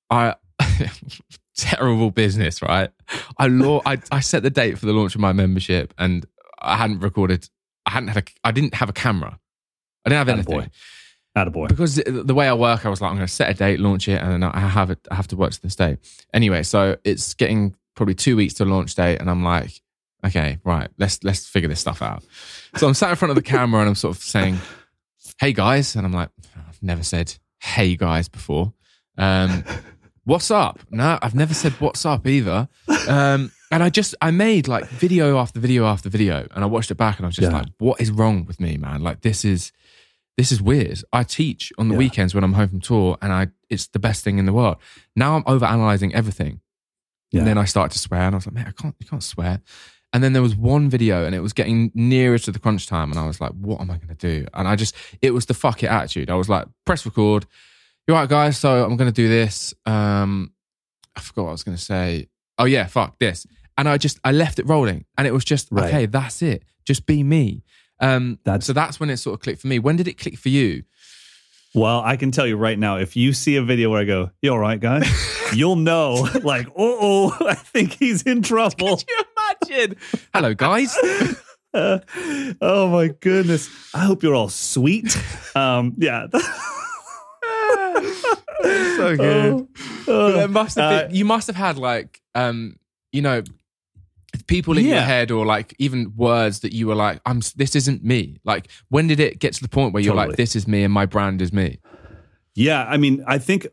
[0.10, 0.36] I,
[1.56, 2.90] terrible business, right?
[3.38, 6.26] I, law, I, I set the date for the launch of my membership and
[6.60, 7.48] I hadn't recorded,
[7.86, 9.40] I hadn't had a, I didn't have a camera.
[10.06, 10.60] I didn't have anything
[11.38, 11.54] Attaboy.
[11.54, 11.68] Attaboy.
[11.70, 13.80] because the the way I work, I was like, I'm going to set a date,
[13.80, 15.00] launch it, and then I have it.
[15.12, 15.98] I have to work to this day.
[16.34, 19.80] Anyway, so it's getting probably two weeks to launch date, and I'm like,
[20.26, 22.24] okay, right, let's let's figure this stuff out.
[22.76, 24.58] So I'm sat in front of the camera, and I'm sort of saying,
[25.40, 26.30] "Hey guys," and I'm like,
[26.68, 28.74] I've never said "Hey guys" before.
[29.18, 29.64] Um,
[30.24, 30.80] what's up?
[30.90, 32.68] No, I've never said "What's up" either.
[33.08, 36.92] Um, and I just I made like video after video after video, and I watched
[36.92, 37.58] it back, and I was just Yeah.
[37.60, 39.02] like, what is wrong with me, man?
[39.02, 39.72] Like this is
[40.38, 41.04] this is weird.
[41.12, 42.00] I teach on the Yeah.
[42.00, 44.78] weekends when I'm home from tour, and I it's the best thing in the world.
[45.16, 46.62] Now I'm over analyzing everything,
[47.32, 47.40] Yeah.
[47.40, 49.24] and then I start to swear, and I was like, man, I can't, you can't
[49.24, 49.62] swear.
[50.14, 53.12] And then there was one video, and it was getting nearer to the crunch time,
[53.12, 54.46] and I was like, what am I going to do?
[54.54, 56.30] And I just, it was the fuck it attitude.
[56.30, 57.46] I was like, press record.
[58.08, 58.58] You're right, guys.
[58.58, 59.74] So I'm going to do this.
[59.86, 60.52] Um,
[61.16, 62.28] I forgot what I was going to say.
[62.58, 63.48] Oh yeah, fuck this.
[63.78, 65.86] And I just, I left it rolling, and it was just, Right.
[65.88, 66.64] okay, that's it.
[66.86, 67.64] Just be me.
[68.02, 69.78] Um, That's- so that's when it sort of clicked for me.
[69.80, 70.84] When did it click for you?
[71.74, 74.32] Well, I can tell you right now, if you see a video where I go,
[74.42, 75.08] you all right, guys?
[75.54, 78.98] You'll know, like, oh, I think he's in trouble.
[78.98, 79.24] Can you
[79.70, 79.96] imagine?
[80.34, 80.94] Hello, guys.
[81.74, 82.00] Uh,
[82.62, 83.70] oh my goodness.
[83.94, 85.18] I hope you're all sweet.
[85.56, 86.28] Um, yeah.
[86.32, 86.42] so
[89.20, 89.68] Oh,
[90.08, 90.48] oh.
[90.48, 92.78] Must have Uh, you must have had like um
[93.12, 93.44] you know
[94.52, 98.04] people in your head or like even words that you were like I'm this isn't
[98.04, 100.28] me like when did it get to the point where you're Totally.
[100.30, 101.80] like this is me and my brand is me
[102.54, 103.68] Yeah, I mean, I think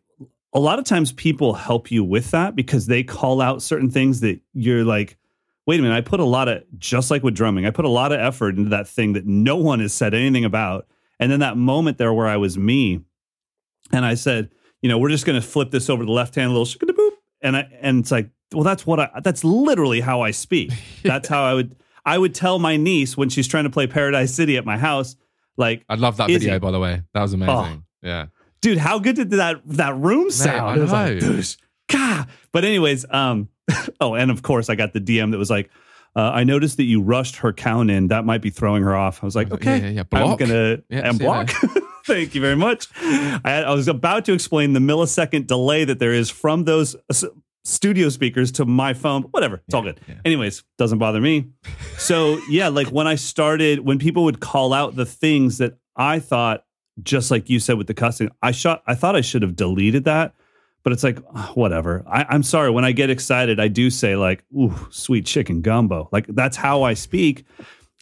[0.54, 4.20] a lot of times people help you with that because they call out certain things
[4.20, 5.18] that you're like,
[5.66, 7.90] wait a minute, I put a lot of, just like with drumming, I put a
[7.90, 10.86] lot of effort into that thing that no one has said anything about.
[11.20, 13.00] And then that moment there where I was me
[13.92, 16.36] and I said, you know, we're just going to flip this over to the left
[16.36, 17.10] hand, a little boop.
[17.42, 20.72] And I, and it's like, well, that's what I, that's literally how I speak.
[21.02, 24.34] That's how I would, I would tell my niece when she's trying to play Paradise
[24.34, 25.16] City at my house,
[25.56, 26.58] like, I love that video he?
[26.58, 28.26] by the way that was amazing yeah
[28.60, 30.70] dude, how good did that that room sound?
[30.70, 31.20] I It was like, know.
[31.20, 31.56] "Doosh,
[31.88, 33.48] gah." But anyways, um,
[34.00, 35.70] oh, and of course, I got the DM that was like,
[36.16, 38.08] uh, "I noticed that you rushed her count in.
[38.08, 40.02] That might be throwing her off." I was like, Yeah, "Okay, yeah, yeah.
[40.12, 40.38] I'm Block.
[40.38, 41.50] gonna Yeah, and you block."
[42.06, 42.88] Thank you very much.
[42.96, 46.96] I, had, I was about to explain the millisecond delay that there is from those
[46.96, 47.28] uh,
[47.68, 49.22] studio speakers to my phone.
[49.24, 50.00] Whatever, it's all good.
[50.08, 50.16] yeah.
[50.24, 51.48] Anyways, doesn't bother me.
[51.98, 56.18] So yeah, like when I started, when people would call out the things that I
[56.18, 56.64] thought,
[57.02, 58.82] just like you said with the cussing, I shot.
[58.86, 60.34] I thought I should have deleted that,
[60.82, 62.04] but it's like ah, whatever.
[62.08, 62.70] I, I'm sorry.
[62.70, 66.82] When I get excited, I do say like, "Ooh, sweet chicken gumbo." Like that's how
[66.82, 67.44] I speak,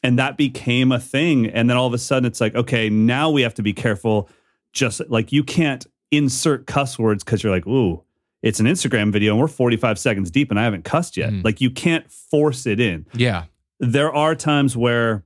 [0.03, 1.47] and that became a thing.
[1.47, 4.31] And then all of a sudden, it's like, okay, now we have to be careful.
[4.73, 8.03] Just like you can't insert cuss words because you're like, ooh.
[8.43, 11.31] It's an Instagram video and we're 45 seconds deep and I haven't cussed yet.
[11.31, 11.45] Mm.
[11.45, 13.07] Like you can't force it in.
[13.15, 13.45] Yeah.
[13.81, 15.25] There are times where,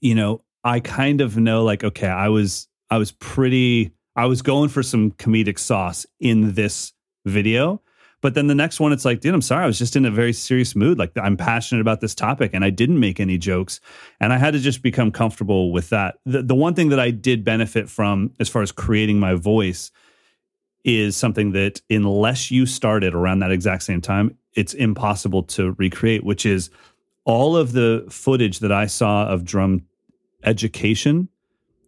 [0.00, 4.42] you know, I kind of know like, okay, I was I was pretty I was
[4.42, 6.92] going for some comedic sauce in this
[7.24, 7.80] video.
[8.20, 9.64] But then the next one, it's like, dude, I'm sorry.
[9.64, 10.96] I was just in a very serious mood.
[10.96, 13.80] Like, I'm passionate about this topic and I didn't make any jokes.
[14.20, 16.18] And I had to just become comfortable with that.
[16.24, 19.90] The, the one thing that I did benefit from as far as creating my voice
[20.84, 26.24] is something that, unless you started around that exact same time, it's impossible to recreate,
[26.24, 26.70] which is
[27.24, 29.86] all of the footage that I saw of drum
[30.44, 31.28] education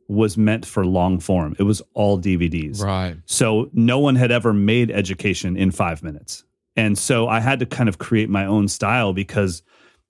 [0.07, 1.57] was meant for long form.
[1.59, 2.81] It was all DVDs.
[2.81, 3.17] Right.
[3.27, 6.45] So no one had ever made education in five minutes.
[6.77, 9.63] And so I had to kind of create my own style because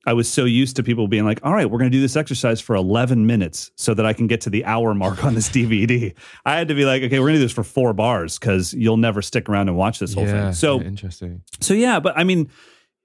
[0.07, 2.17] I was so used to people being like, all right, we're going to do this
[2.17, 5.49] exercise for 11 minutes so that I can get to the hour mark on this
[5.51, 6.15] DVD.
[6.45, 8.75] I had to be like, okay, we're going to do this for four bars because
[8.75, 10.45] you'll never stick around and watch this whole yeah.
[10.45, 10.53] thing.
[10.53, 11.43] So, interesting.
[11.61, 12.51] so yeah, but I mean,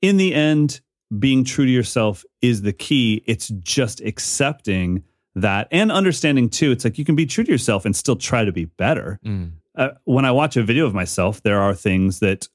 [0.02, 0.82] in the end,
[1.18, 3.24] being true to yourself is the key.
[3.26, 5.04] It's just accepting
[5.36, 6.72] that and understanding too.
[6.72, 9.20] It's like you can be true to yourself and still try to be better.
[9.26, 9.54] Mm.
[9.76, 12.48] Uh, when I watch a video of myself, there are things that,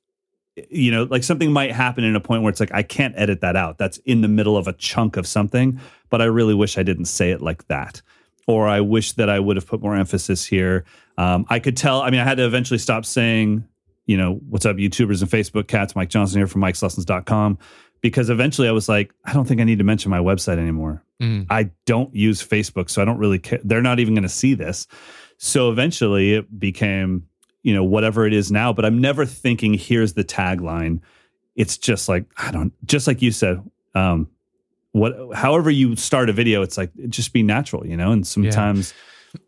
[0.71, 3.41] you know, like something might happen in a point where it's like, I can't edit
[3.41, 3.79] that out.
[3.79, 7.07] That's in the middle of a chunk of something, but I really wish I didn't
[7.07, 8.03] say it like that.
[8.47, 10.85] Or I wish that I would have put more emphasis here.
[11.17, 13.67] Um, I could tell, I mean, I had to eventually stop saying,
[14.07, 17.59] you know, what's up, YouTubers and Facebook cats, Mike Johnston here from Mike'sLessons.com
[18.05, 21.03] because eventually I was like, I don't think I need to mention my website anymore.
[21.23, 21.47] Mm.
[21.49, 23.61] I don't use Facebook, so I don't really care.
[23.65, 24.87] They're not even going to see this.
[25.39, 27.27] So eventually it became,
[27.65, 31.01] you know, whatever it is now, but I'm never thinking, here's the tagline.
[31.57, 33.61] It's just like, I don't, just like you said,
[33.97, 34.29] um,
[34.93, 38.95] what, however you start a video, it's like, just be natural, you know, and sometimes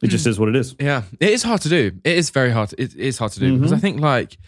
[0.02, 0.74] it just is what it is.
[0.80, 1.92] Yeah, it is hard to do.
[2.02, 2.74] It is very hard.
[2.76, 3.76] It is hard to do because Mhm.
[3.76, 4.38] I think, like,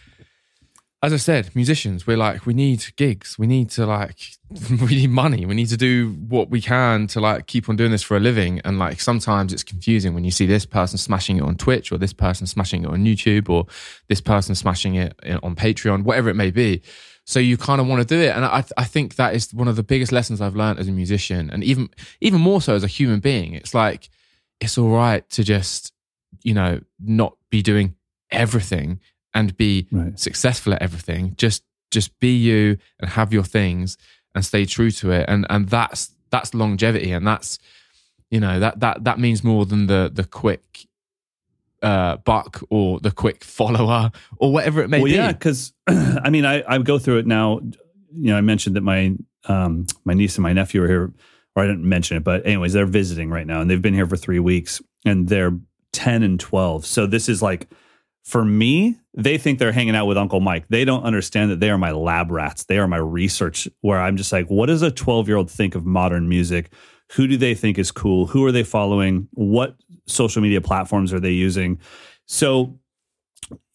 [1.01, 3.39] as I said, musicians, we're like, we need gigs.
[3.39, 4.17] We need to like,
[4.69, 5.45] we need money.
[5.45, 8.19] We need to do what we can to like keep on doing this for a
[8.19, 8.59] living.
[8.65, 11.97] And like, sometimes it's confusing when you see this person smashing it on Twitch or
[11.97, 13.65] this person smashing it on YouTube or
[14.09, 16.81] this person smashing it on Patreon, whatever it may be.
[17.23, 19.67] So you kind of want to do it, and I, I think that is one
[19.67, 22.83] of the biggest lessons I've learned as a musician, and even even more so as
[22.83, 23.53] a human being.
[23.53, 24.09] It's like
[24.59, 25.93] it's all right to just
[26.41, 27.93] you know not be doing
[28.31, 28.99] everything
[29.33, 30.17] and be Right.
[30.19, 31.35] successful at everything.
[31.37, 33.97] Just just be you and have your things
[34.35, 35.25] and stay true to it.
[35.27, 37.57] And and that's that's longevity and that's
[38.29, 40.85] you know that that that means more than the the quick
[41.81, 45.13] uh buck or the quick follower or whatever it may well, be.
[45.15, 47.59] yeah, because I mean, I, I go through it now.
[48.11, 49.15] You know, I mentioned that my
[49.45, 51.13] um, my niece and my nephew are here,
[51.55, 54.05] or I didn't mention it, but anyways, they're visiting right now, and they've been here
[54.07, 55.57] for three weeks, and they're
[55.93, 56.85] ten and twelve.
[56.85, 57.67] So this is like,
[58.23, 60.65] for me, they think they're hanging out with Uncle Mike.
[60.69, 62.65] They don't understand that they are my lab rats.
[62.65, 63.67] They are my research.
[63.81, 66.71] Where I'm just like, what does a twelve year old think of modern music?
[67.13, 68.27] Who do they think is cool?
[68.27, 69.27] Who are they following?
[69.31, 71.79] What social media platforms are they using?
[72.25, 72.79] So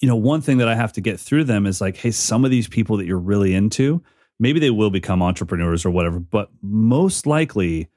[0.00, 2.44] you know, one thing that I have to get through them is like, hey, some
[2.44, 4.02] of these people that you're really into,
[4.38, 7.88] maybe they will become entrepreneurs or whatever, but most likely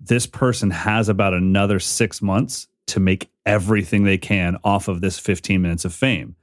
[0.00, 5.18] this person has about another six months to make everything they can off of this
[5.18, 6.34] 15 minutes of fame.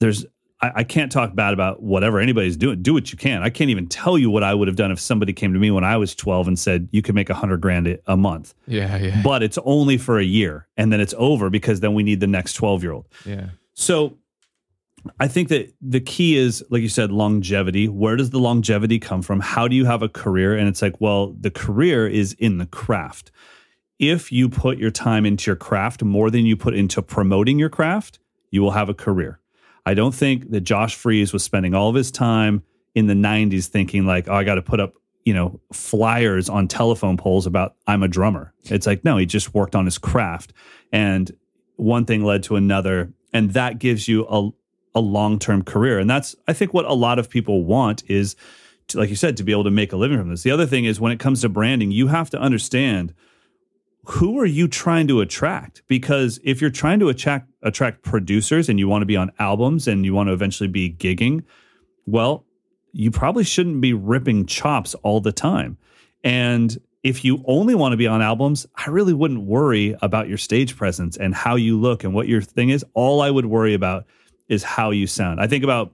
[0.00, 0.24] There's,
[0.60, 2.82] I, I can't talk bad about whatever anybody's doing.
[2.82, 3.42] Do what you can.
[3.42, 5.70] I can't even tell you what I would have done if somebody came to me
[5.70, 8.54] when I was 12 and said, you could make a hundred grand a- a month,
[8.66, 12.02] yeah, yeah, but it's only for a year and then it's over because then we
[12.02, 13.06] need the next 12 year old.
[13.26, 13.50] yeah.
[13.74, 14.18] So
[15.20, 17.88] I think that the key is, like you said, longevity.
[17.88, 19.40] Where does the longevity come from?
[19.40, 20.56] How do you have a career?
[20.56, 23.30] And it's like, well, the career is in the craft.
[23.98, 27.68] If you put your time into your craft more than you put into promoting your
[27.68, 28.18] craft,
[28.50, 29.40] you will have a career.
[29.86, 32.62] I don't think that Josh Freese was spending all of his time
[32.94, 34.94] in the 90s thinking like, oh, I got to put up,
[35.24, 38.52] you know, flyers on telephone poles about I'm a drummer.
[38.64, 40.52] It's like, no, he just worked on his craft.
[40.92, 41.30] And
[41.76, 43.12] one thing led to another.
[43.32, 44.50] And that gives you a,
[44.94, 45.98] a long term career.
[45.98, 48.36] And that's, I think, what a lot of people want is,
[48.88, 50.42] to, like you said, to be able to make a living from this.
[50.42, 53.14] The other thing is when it comes to branding, you have to understand
[54.06, 55.82] who are you trying to attract?
[55.86, 59.88] Because if you're trying to attract attract producers and you want to be on albums
[59.88, 61.42] and you want to eventually be gigging,
[62.06, 62.44] well,
[62.92, 65.78] you probably shouldn't be ripping chops all the time.
[66.22, 70.38] And if you only want to be on albums, I really wouldn't worry about your
[70.38, 72.84] stage presence and how you look and what your thing is.
[72.94, 74.06] All I would worry about
[74.48, 75.40] is how you sound.
[75.40, 75.92] I think about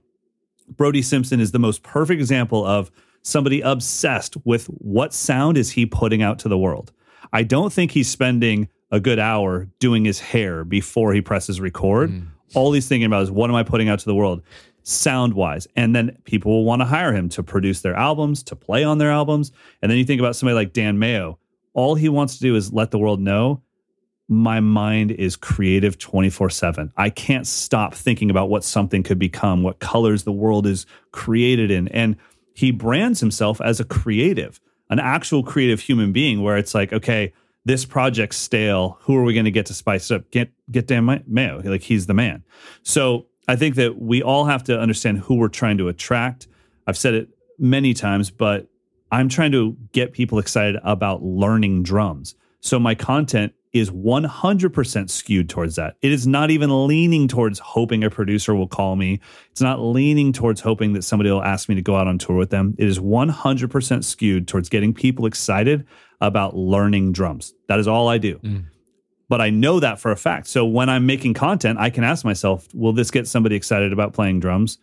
[0.69, 2.91] Brody Simpson is the most perfect example of
[3.23, 6.91] somebody obsessed with what sound is he putting out to the world.
[7.33, 12.11] I don't think he's spending a good hour doing his hair before he presses record.
[12.11, 12.27] Mm.
[12.53, 14.43] All he's thinking about is what am I putting out to the world?
[14.83, 15.67] sound wise.
[15.75, 18.97] And then people will want to hire him to produce their albums, to play on
[18.97, 19.51] their albums.
[19.81, 21.37] And then you think about somebody like Dan Mayo.
[21.73, 23.61] All he wants to do is let the world know
[24.27, 26.93] my mind is creative 24 7.
[26.95, 31.69] I can't stop thinking about what something could become, what colors the world is created
[31.69, 31.89] in.
[31.89, 32.15] And
[32.53, 34.61] he brands himself as a creative,
[34.91, 37.33] an actual creative human being, where it's like, okay,
[37.65, 38.99] this project's stale.
[39.01, 40.29] Who are we going to get to spice it up?
[40.31, 41.61] Get get Dan Mayo.
[41.63, 42.43] Like he's the man.
[42.83, 46.47] So I think that we all have to understand who we're trying to attract.
[46.87, 48.67] I've said it many times, but
[49.11, 52.35] I'm trying to get people excited about learning drums.
[52.59, 55.95] So my content is 100% skewed towards that.
[56.01, 59.21] It is not even leaning towards hoping a producer will call me.
[59.51, 62.35] It's not leaning towards hoping that somebody will ask me to go out on tour
[62.35, 62.75] with them.
[62.77, 65.85] It is 100% skewed towards getting people excited
[66.19, 67.53] about learning drums.
[67.67, 68.39] That is all I do.
[68.39, 68.65] Mm.
[69.29, 70.47] But I know that for a fact.
[70.47, 74.11] So when I'm making content, I can ask myself, will this get somebody excited about
[74.11, 74.77] playing drums?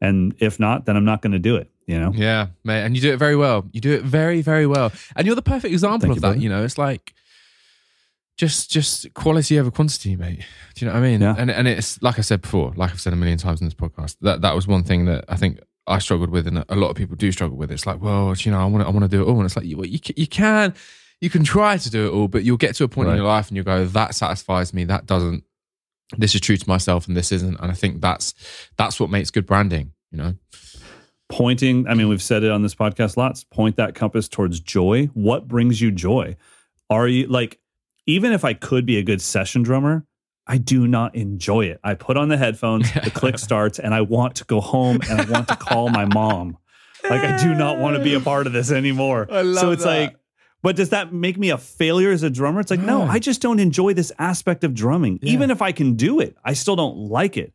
[0.00, 1.68] And if not, then I'm not going to do it.
[1.86, 2.12] You know?
[2.14, 2.82] Yeah, mate.
[2.82, 3.66] And you do it very well.
[3.72, 4.92] You do it very, very well.
[5.16, 6.40] And you're the perfect example Thank of you, that.
[6.40, 7.14] You know, it's like
[8.38, 10.44] just just quality over quantity, mate.
[10.74, 11.20] Do you know what I mean?
[11.20, 11.34] Yeah.
[11.36, 13.74] And and it's like I said before, like I've said a million times in this
[13.74, 16.88] podcast, that that was one thing that I think I struggled with, and a lot
[16.88, 17.70] of people do struggle with.
[17.72, 19.44] It's like, well, you know, I want to I want to do it all, and
[19.44, 20.72] it's like you you, you can
[21.20, 23.14] you can try to do it all, but you'll get to a point right.
[23.14, 25.42] in your life and you go, that satisfies me, that doesn't.
[26.16, 27.58] This is true to myself, and this isn't.
[27.60, 28.34] And I think that's
[28.76, 29.92] that's what makes good branding.
[30.12, 30.34] You know
[31.30, 35.04] pointing i mean we've said it on this podcast lots point that compass towards joy
[35.12, 36.34] what brings you joy
[36.88, 37.58] are you like
[38.08, 40.04] even if I could be a good session drummer,
[40.46, 41.78] I do not enjoy it.
[41.84, 45.20] I put on the headphones, the click starts, and I want to go home and
[45.20, 46.56] I want to call my mom.
[47.04, 49.26] Like I do not want to be a part of this anymore.
[49.30, 49.88] so it's that.
[49.88, 50.16] like,
[50.62, 52.60] but does that make me a failure as a drummer?
[52.60, 55.18] It's like, no, I just don't enjoy this aspect of drumming.
[55.22, 55.32] Yeah.
[55.32, 57.52] Even if I can do it, I still don't like it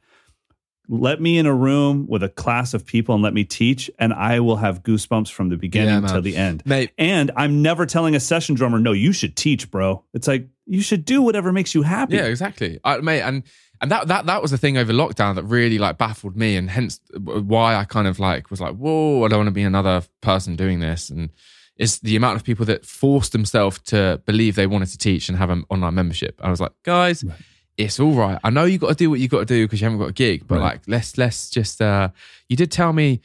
[0.89, 4.13] let me in a room with a class of people and let me teach, and
[4.13, 6.63] I will have goosebumps from the beginning yeah, to the end.
[6.65, 6.91] Mate.
[6.97, 10.03] And I'm never telling a session drummer, no, you should teach, bro.
[10.13, 12.15] It's like you should do whatever makes you happy.
[12.15, 12.79] Yeah, exactly.
[12.83, 13.43] I, mate, and
[13.81, 16.69] and that that that was the thing over lockdown that really like baffled me, and
[16.69, 19.63] hence uh, why I kind of like was like, whoa, I don't want to be
[19.63, 21.29] another person doing this, and
[21.77, 25.37] is the amount of people that forced themselves to believe they wanted to teach and
[25.37, 26.39] have an online membership.
[26.43, 27.23] I was like, guys.
[27.23, 27.37] Right
[27.77, 28.39] it's all right.
[28.43, 30.09] I know you got to do what you got to do because you haven't got
[30.09, 30.73] a gig, but right.
[30.73, 31.81] like let's let's just.
[31.81, 32.09] uh
[32.49, 33.21] You did tell me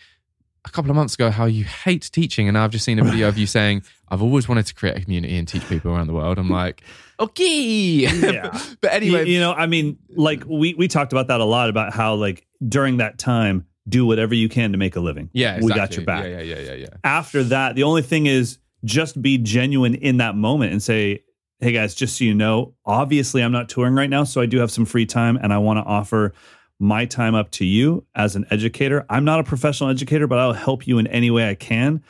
[0.65, 3.29] a couple of months ago how you hate teaching, and I've just seen a video
[3.29, 6.15] of you saying I've always wanted to create a community and teach people around the
[6.15, 6.39] world.
[6.39, 6.83] I'm like,
[7.21, 8.59] okay, yeah.
[8.81, 11.69] but anyway, you, you know, I mean, like we we talked about that a lot
[11.69, 15.31] about how like during that time, do whatever you can to make a living.
[15.33, 15.67] Yeah, exactly.
[15.67, 16.25] we got your back.
[16.25, 16.89] Yeah, yeah, yeah, yeah, yeah.
[17.05, 21.25] After that, the only thing is just be genuine in that moment and say
[21.61, 24.59] hey guys, just so you know, obviously I'm not touring right now, so I do
[24.59, 26.33] have some free time and I want to offer
[26.79, 29.05] my time up to you as an educator.
[29.11, 32.03] I'm not a professional educator, but I'll help you in any way I can.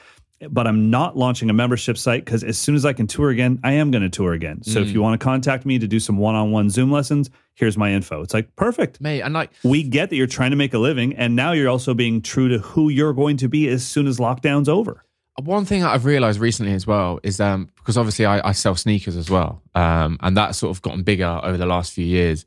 [0.50, 3.58] But I'm not launching a membership site because as soon as I can tour again,
[3.64, 4.62] I am going to tour again.
[4.62, 4.82] So mm.
[4.82, 7.76] if you want to contact me to do some one on one Zoom lessons, here's
[7.76, 8.22] my info.
[8.22, 9.00] It's like perfect.
[9.00, 11.68] Mate, and like we get that you're trying to make a living, and now you're
[11.68, 15.04] also being true to who you're going to be as soon as lockdown's over
[15.44, 18.74] one thing that I've realized recently as well is um, because obviously I, I sell
[18.74, 22.44] sneakers as well, um, and that's sort of gotten bigger over the last few years.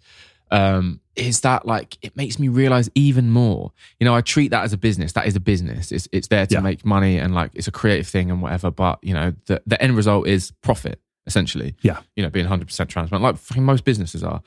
[0.51, 3.71] Um, is that like it makes me realize even more?
[3.99, 5.13] You know, I treat that as a business.
[5.13, 5.91] That is a business.
[5.91, 6.61] It's it's there to yeah.
[6.61, 8.71] make money and like it's a creative thing and whatever.
[8.71, 11.75] But you know, the the end result is profit essentially.
[11.81, 11.99] Yeah.
[12.15, 14.41] You know, being 100% transparent, like most businesses are.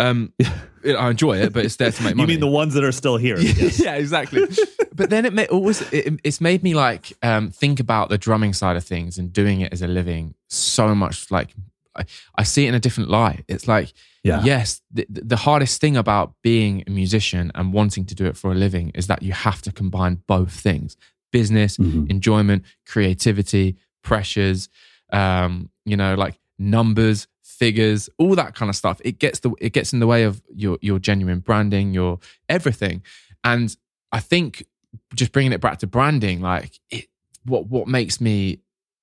[0.00, 0.32] Um,
[0.84, 2.32] I enjoy it, but it's there to make money.
[2.32, 3.38] You mean the ones that are still here?
[3.40, 4.46] yeah, exactly.
[4.94, 8.54] but then it may always it, it's made me like um, think about the drumming
[8.54, 11.30] side of things and doing it as a living so much.
[11.30, 11.54] Like
[11.96, 12.04] I,
[12.36, 13.44] I see it in a different light.
[13.46, 13.92] It's like
[14.24, 14.42] yeah.
[14.42, 18.50] yes, the, the hardest thing about being a musician and wanting to do it for
[18.50, 20.96] a living is that you have to combine both things:
[21.30, 22.10] business, mm-hmm.
[22.10, 24.70] enjoyment, creativity, pressures.
[25.12, 27.26] Um, you know, like numbers,
[27.60, 29.00] figures, all that kind of stuff.
[29.04, 33.02] It gets the it gets in the way of your your genuine branding, your everything.
[33.44, 33.76] And
[34.10, 34.66] I think
[35.14, 37.06] just bringing it back to branding, like it,
[37.44, 38.60] what what makes me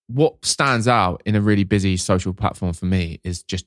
[0.08, 3.66] what stands out in a really busy social platform for me is just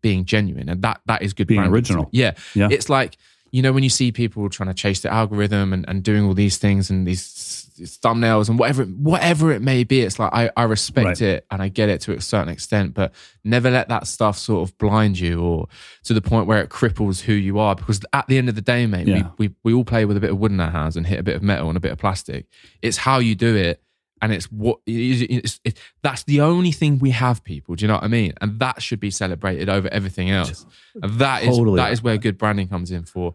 [0.00, 1.48] being genuine, and that that is good.
[1.48, 2.68] Being original, yeah, yeah.
[2.70, 3.18] It's like
[3.50, 6.34] you know when you see people trying to chase the algorithm and, and doing all
[6.34, 7.68] these things and these
[8.02, 11.20] thumbnails and whatever whatever it may be it's like i, I respect right.
[11.22, 14.68] it and i get it to a certain extent but never let that stuff sort
[14.68, 15.66] of blind you or
[16.04, 18.60] to the point where it cripples who you are because at the end of the
[18.60, 19.30] day mate yeah.
[19.38, 21.18] we, we, we all play with a bit of wood in our hands and hit
[21.18, 22.46] a bit of metal and a bit of plastic
[22.82, 23.82] it's how you do it
[24.22, 27.94] and it's what it's, it's, that's the only thing we have people do you know
[27.94, 30.66] what i mean and that should be celebrated over everything else
[31.02, 31.76] and that is totally.
[31.76, 33.34] that is where good branding comes in for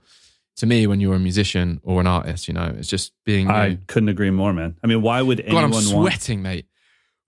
[0.58, 2.48] to me when you're a musician or an artist.
[2.48, 3.50] You know, it's just being.
[3.50, 3.78] I you.
[3.88, 4.76] couldn't agree more, man.
[4.84, 5.86] I mean, why would God, anyone I'm want?
[5.86, 6.66] sweating, mate.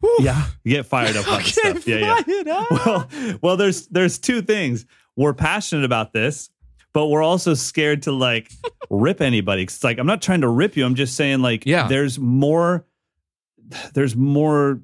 [0.02, 0.16] Woo.
[0.20, 1.88] Yeah, you get fired up I'm on stuff.
[1.88, 2.54] Yeah, yeah.
[2.54, 2.68] up.
[2.86, 4.86] Well, well, there's there's two things.
[5.16, 6.50] We're passionate about this,
[6.94, 8.52] but we're also scared to like
[8.90, 9.64] rip anybody.
[9.64, 10.86] It's like I'm not trying to rip you.
[10.86, 11.88] I'm just saying like Yeah.
[11.88, 12.86] there's more
[13.94, 14.82] there's more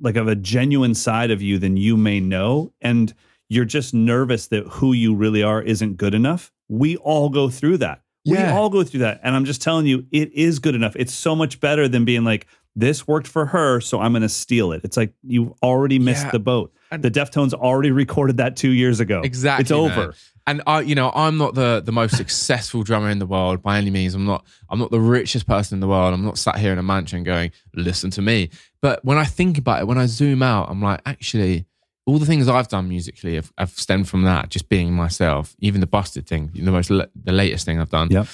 [0.00, 3.14] like of a genuine side of you than you may know and
[3.48, 6.52] you're just nervous that who you really are isn't good enough.
[6.68, 8.02] We all go through that.
[8.24, 8.52] Yeah.
[8.52, 9.20] We all go through that.
[9.22, 10.94] And I'm just telling you, it is good enough.
[10.94, 12.46] It's so much better than being like,
[12.76, 14.82] this worked for her, so I'm going to steal it.
[14.84, 16.30] It's like you already missed Yeah.
[16.32, 16.72] the boat.
[16.90, 19.20] The Deftones already recorded that two years ago.
[19.22, 19.94] Exactly, It's over.
[20.08, 20.12] man.
[20.46, 23.78] And I, you know, I'm not the the most successful drummer in the world by
[23.78, 24.14] any means.
[24.14, 24.44] I'm not.
[24.68, 26.12] I'm not the richest person in the world.
[26.14, 28.50] I'm not sat here in a mansion going, "Listen to me."
[28.82, 31.66] But when I think about it, when I zoom out, I'm like, actually,
[32.06, 35.54] all the things I've done musically have, have stemmed from that, just being myself.
[35.60, 38.08] Even the busted thing, the most, the latest thing I've done.
[38.10, 38.26] Yep.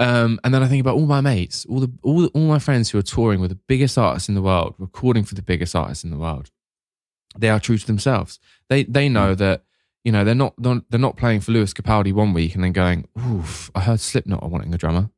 [0.00, 2.88] Um, and then I think about all my mates, all the all all my friends
[2.88, 6.04] who are touring with the biggest artists in the world, recording for the biggest artists
[6.04, 6.50] in the world.
[7.38, 8.40] They are true to themselves.
[8.70, 9.62] They they know that
[10.02, 12.72] you know they're not they're they're not playing for Lewis Capaldi one week and then
[12.72, 15.10] going, "Oof, I heard Slipknot are wanting a drummer,"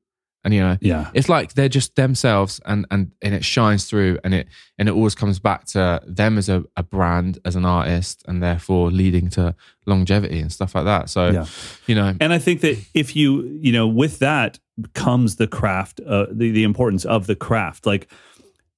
[0.44, 1.10] and you know Yeah.
[1.14, 4.92] it's like they're just themselves and and and it shines through and it and it
[4.92, 9.28] always comes back to them as a, a brand as an artist and therefore leading
[9.30, 9.54] to
[9.86, 11.46] longevity and stuff like that so Yeah.
[11.86, 14.58] you know And I think that if you, you know, with that
[14.94, 17.84] comes the craft, uh, the, the importance of the craft.
[17.86, 18.10] Like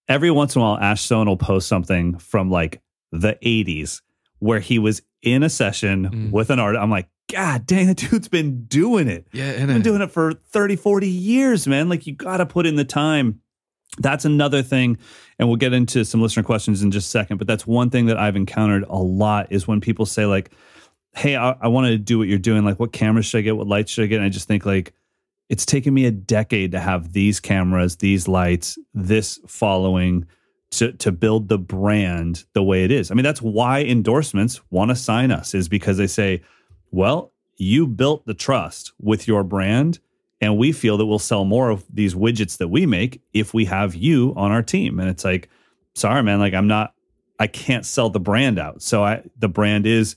[0.09, 2.81] every once in a while, Ash Soan will post something from like
[3.12, 4.03] the 80s
[4.41, 6.31] where he was in a session Mm.
[6.33, 6.83] with an artist.
[6.83, 9.26] I'm like, God dang, that dude's been doing it.
[9.32, 11.89] yeah He's been doing it for 30, 40 years, man.
[11.89, 13.41] Like you got to put in the time.
[13.99, 14.99] That's another thing.
[15.39, 17.39] And we'll get into some listener questions in just a second.
[17.39, 20.53] But that's one thing that I've encountered a lot is when people say, like,
[21.16, 22.64] hey, I, I want to do what you're doing.
[22.64, 23.57] Like, what cameras should I get?
[23.57, 24.16] What lights should I get?
[24.16, 24.93] And I just think, like,
[25.49, 30.26] it's taken me a decade to have these cameras, these lights, this following
[30.72, 33.11] to, to build the brand the way it is.
[33.11, 36.43] I mean, that's why endorsements want to sign us, is because they say,
[36.95, 39.99] well, you built the trust with your brand,
[40.41, 43.65] and we feel that we'll sell more of these widgets that we make if we
[43.67, 44.99] have you on our team.
[45.01, 45.49] And it's like,
[45.95, 46.95] sorry, man, like I'm not,
[47.39, 48.83] I can't sell the brand out.
[48.83, 50.17] So I, the brand is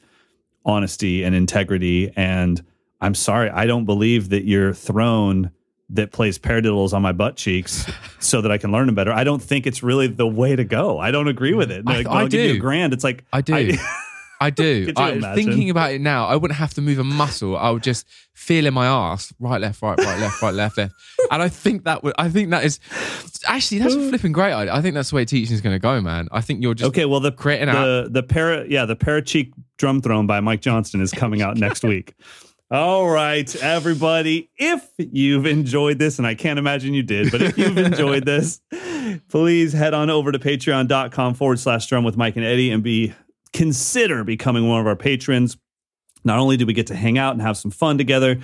[0.66, 2.12] honesty and integrity.
[2.16, 2.64] And
[3.00, 5.52] I'm sorry, I don't believe that your throne
[5.90, 9.14] that plays paradiddles on my butt cheeks so that I can learn them better.
[9.14, 11.00] I don't think it's really the way to go.
[11.00, 11.84] I don't agree with it.
[11.88, 12.60] I- Like, I I'll give you a do.
[12.60, 12.92] grand.
[12.94, 13.54] It's like I do.
[13.56, 13.78] I
[14.50, 14.86] do.
[14.88, 15.46] Could you I, imagine?
[15.46, 17.58] thinking about it now, I wouldn't have to move a muscle.
[17.58, 20.94] I would just feel in my ass, right, left, right, right, left, right, left, left.
[21.32, 22.14] And I think that would.
[22.18, 22.80] I think that is
[23.48, 24.74] actually that's a flipping great idea.
[24.74, 26.30] I think that's the way teaching is going to go, man.
[26.32, 27.06] I think you're just okay.
[27.06, 31.12] Well, the creating the the para yeah the paracheek drum throne by Mike Johnston is
[31.12, 32.14] coming out next week.
[32.70, 34.50] All right, everybody.
[34.58, 38.60] If you've enjoyed this, and I can't imagine you did, but if you've enjoyed this,
[39.30, 43.14] please head on over to patreon.com forward slash drum with Mike and Eddie and be
[43.58, 45.58] consider becoming one of our patrons.
[46.24, 48.39] Not only do we get to hang out and have some fun together,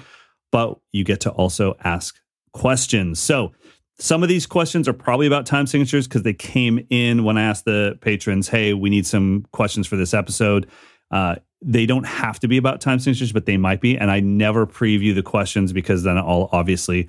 [0.51, 2.19] but you get to also ask
[2.51, 3.19] questions.
[3.19, 3.51] So
[3.99, 7.43] some of these questions are probably about time signatures because they came in when I
[7.43, 10.67] asked the patrons, hey, we need some questions for this episode.
[11.11, 13.95] Uh, they don't have to be about time signatures, but they might be.
[13.95, 17.07] And I never preview the questions because then I'll obviously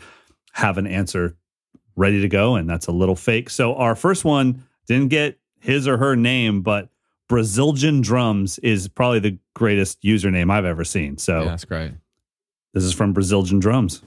[0.52, 1.38] have an answer
[1.96, 2.56] ready to go.
[2.56, 3.48] And that's a little fake.
[3.48, 6.90] So our first one didn't get his or her name, but
[7.28, 11.18] Brazilian Drums is probably the greatest username I've ever seen.
[11.18, 11.92] So yeah, that's great.
[12.74, 14.02] this is from Brazilian Drums.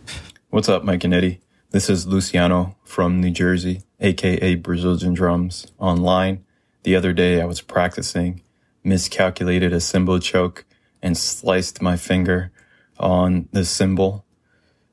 [0.49, 1.39] What's up, Mike and Eddie?
[1.71, 6.45] This is Luciano from New Jersey, aka Brazilian Drums, online.
[6.83, 8.41] The other day I was practicing,
[8.83, 10.65] miscalculated a cymbal choke,
[11.01, 12.51] and sliced my finger
[12.99, 14.25] on the cymbal.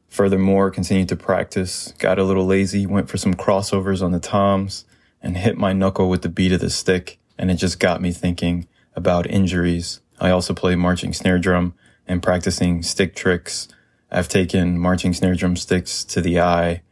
[0.09, 4.85] Furthermore, continued to practice, got a little lazy, went for some crossovers on the toms,
[5.22, 8.12] and hit my knuckle with the beat of the stick, and it just got me
[8.12, 8.66] thinking
[8.97, 10.01] about injuries.
[10.20, 11.74] I also play marching snare drum
[12.07, 13.68] and practicing stick tricks.
[14.11, 16.82] I've taken marching snare drum sticks to the eye,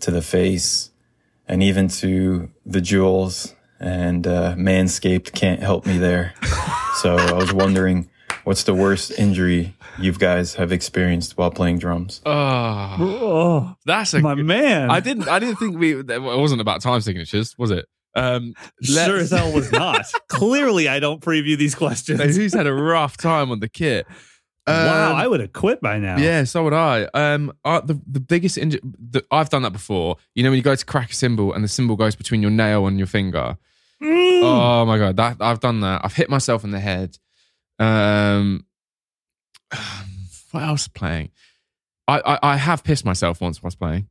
[0.00, 0.90] to the face,
[1.46, 3.54] and even to the jewels.
[3.78, 6.34] And uh, Manscaped can't help me there.
[7.02, 8.08] so I was wondering,
[8.44, 12.22] what's the worst injury you guys have experienced while playing drums?
[12.24, 14.90] Oh, Oh, that's a my good- man.
[14.90, 15.28] I didn't.
[15.28, 15.98] I didn't think we.
[15.98, 17.86] It wasn't about time signatures, was it?
[18.14, 20.04] Um, Sure as hell was not.
[20.28, 22.20] Clearly, I don't preview these questions.
[22.36, 24.06] Who's had a rough time on the kit?
[24.66, 26.18] wow, Um, I would have quit by now.
[26.18, 27.08] Yeah, so would I.
[27.14, 28.80] Um, uh, the the biggest injury.
[29.30, 30.16] I've done that before.
[30.34, 32.50] You know, when you go to crack a cymbal and the cymbal goes between your
[32.50, 33.56] nail and your finger.
[34.02, 34.42] Mm.
[34.42, 36.02] Oh my god, that I've done that.
[36.04, 37.18] I've hit myself in the head.
[37.78, 38.66] Um,
[40.50, 41.30] what else playing?
[42.08, 44.08] I, I I have pissed myself once whilst playing.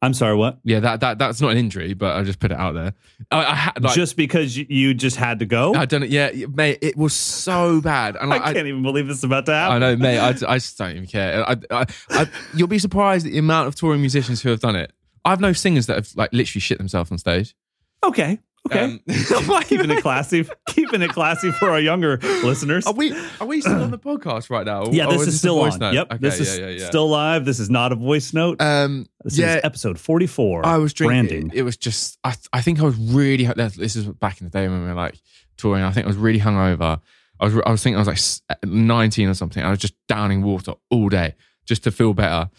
[0.00, 0.58] I'm sorry, what?
[0.62, 2.94] Yeah, that that that's not an injury, but I just put it out there.
[3.32, 5.74] I, I had like just because you, just had to go?
[5.74, 6.06] I don't know.
[6.06, 9.46] Yeah, mate, it was so bad, and like, I can't even believe this is about
[9.46, 9.76] to happen.
[9.76, 10.18] I know, mate.
[10.18, 11.48] I, I just don't even care.
[11.48, 14.76] I, I, I, you'll be surprised at the amount of touring musicians who have done
[14.76, 14.92] it.
[15.24, 17.56] I've known singers that have like literally shit themselves on stage.
[18.04, 18.38] Okay.
[18.70, 18.84] Okay.
[18.84, 19.00] Um,
[19.64, 20.46] keeping it classy.
[20.68, 22.86] keeping it classy for our younger listeners.
[22.86, 24.90] Are we are we still on the podcast right now?
[24.90, 25.78] yeah, this is is still on.
[25.78, 25.94] note?
[25.94, 26.12] Yep.
[26.12, 26.86] Okay, this is yeah, yeah, yeah.
[26.86, 27.44] still live.
[27.44, 28.60] This is not a voice note.
[28.60, 30.66] Um, this yeah, is episode 44.
[30.66, 31.28] I was drinking.
[31.28, 31.50] Branding.
[31.54, 32.18] It was just.
[32.24, 33.44] I I think I was really.
[33.44, 35.18] This is back in the day when we were like
[35.56, 35.82] touring.
[35.82, 37.00] I think I was really hungover.
[37.40, 39.62] I was I was thinking I was like 19 or something.
[39.62, 41.34] I was just downing water all day
[41.66, 42.50] just to feel better.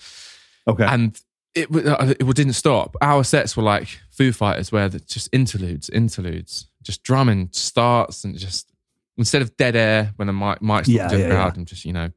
[0.67, 0.85] Okay.
[0.85, 1.19] and
[1.55, 2.95] it uh, it didn't stop.
[3.01, 8.71] Our sets were like Foo Fighters, where just interludes, interludes, just drumming starts, and just
[9.17, 11.51] instead of dead air when the mic mic's Yeah, not yeah, yeah.
[11.53, 12.09] and just you know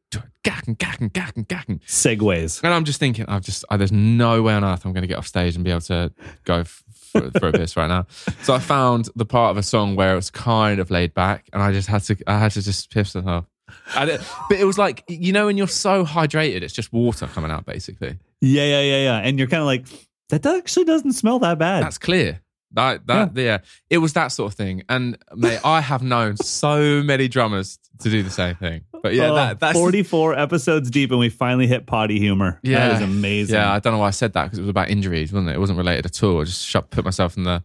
[0.45, 1.81] gacken, gacken, gacken, gacken.
[1.85, 2.63] Segues.
[2.63, 5.09] And I'm just thinking, I've just uh, there's no way on earth I'm going to
[5.09, 6.13] get off stage and be able to
[6.45, 8.07] go f- for, for a piss right now.
[8.43, 11.49] So I found the part of a song where it was kind of laid back,
[11.53, 13.15] and I just had to I had to just piss.
[13.15, 17.27] And it, but it was like you know when you're so hydrated, it's just water
[17.27, 18.19] coming out basically.
[18.43, 19.19] Yeah, yeah, yeah, yeah.
[19.19, 19.87] And you're kind of like,
[20.29, 21.83] that actually doesn't smell that bad.
[21.83, 22.43] That's clear.
[22.75, 23.59] That that yeah.
[23.91, 24.83] it was that sort of thing.
[24.89, 28.85] And mate, I have known so many drummers to do the same thing.
[29.03, 32.59] But yeah, Oh, that, that's 44 episodes deep and we finally hit potty humor.
[32.63, 32.89] Yeah.
[32.89, 33.57] That is amazing.
[33.57, 35.57] Yeah, I don't know why I said that because it was about injuries, wasn't it?
[35.57, 36.41] It wasn't related at all.
[36.41, 37.63] I just shut, put myself in the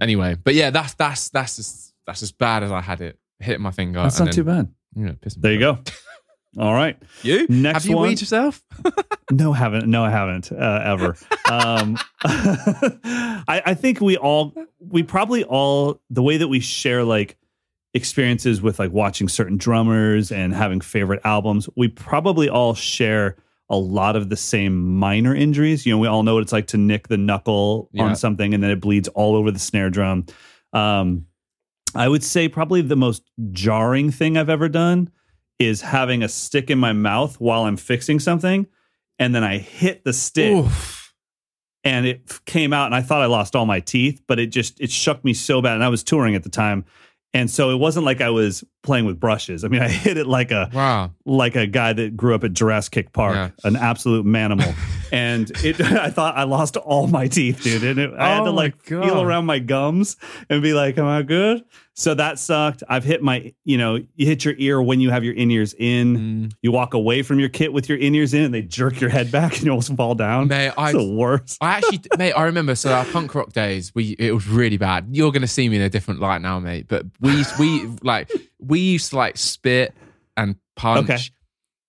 [0.00, 0.36] anyway.
[0.42, 3.18] But yeah, that's that's that's as that's as bad as I had it.
[3.40, 4.02] Hit my finger.
[4.02, 4.72] That's not too bad.
[4.94, 5.78] You know, There you go.
[6.58, 6.96] All right.
[7.22, 8.08] You Next have you one.
[8.08, 8.62] weed yourself?
[9.32, 9.86] No, haven't.
[9.86, 11.16] No, I haven't uh, ever.
[11.48, 17.36] um, I, I think we all, we probably all, the way that we share like
[17.94, 23.36] experiences with like watching certain drummers and having favorite albums, we probably all share
[23.68, 25.86] a lot of the same minor injuries.
[25.86, 28.02] You know, we all know what it's like to nick the knuckle Yeah.
[28.04, 30.26] on something and then it bleeds all over the snare drum.
[30.72, 31.26] Um,
[31.94, 33.22] I would say probably the most
[33.52, 35.10] jarring thing I've ever done
[35.60, 38.66] is having a stick in my mouth while I'm fixing something,
[39.20, 41.14] and then I hit the stick Oof.
[41.84, 44.80] and it came out, and I thought I lost all my teeth, but it just
[44.80, 46.84] it shook me so bad, and I was touring at the time,
[47.34, 49.62] and so it wasn't like I was playing with brushes.
[49.62, 51.12] I mean, I hit it like a Wow.
[51.26, 53.50] like a guy that grew up at Jurassic Park, Yeah.
[53.62, 54.74] an absolute manimal.
[55.12, 57.82] and it, I thought I lost all my teeth, dude.
[57.84, 59.04] And it, I had Oh to like God.
[59.04, 60.16] feel around my gums
[60.48, 61.62] and be like, "Am I good?"
[61.94, 62.82] So that sucked.
[62.88, 65.74] I've hit my, you know, you hit your ear when you have your in ears
[65.78, 66.16] in.
[66.16, 66.52] Mm.
[66.62, 69.10] You walk away from your kit with your in ears in, and they jerk your
[69.10, 70.48] head back, and you almost fall down.
[70.48, 71.58] Mate, I it's the worst.
[71.60, 72.74] I actually, mate, I remember.
[72.74, 75.08] So our punk rock days, we it was really bad.
[75.10, 76.86] You're going to see me in a different light now, mate.
[76.88, 79.94] But we we like we used to like spit
[80.36, 81.10] and punch.
[81.10, 81.18] Okay.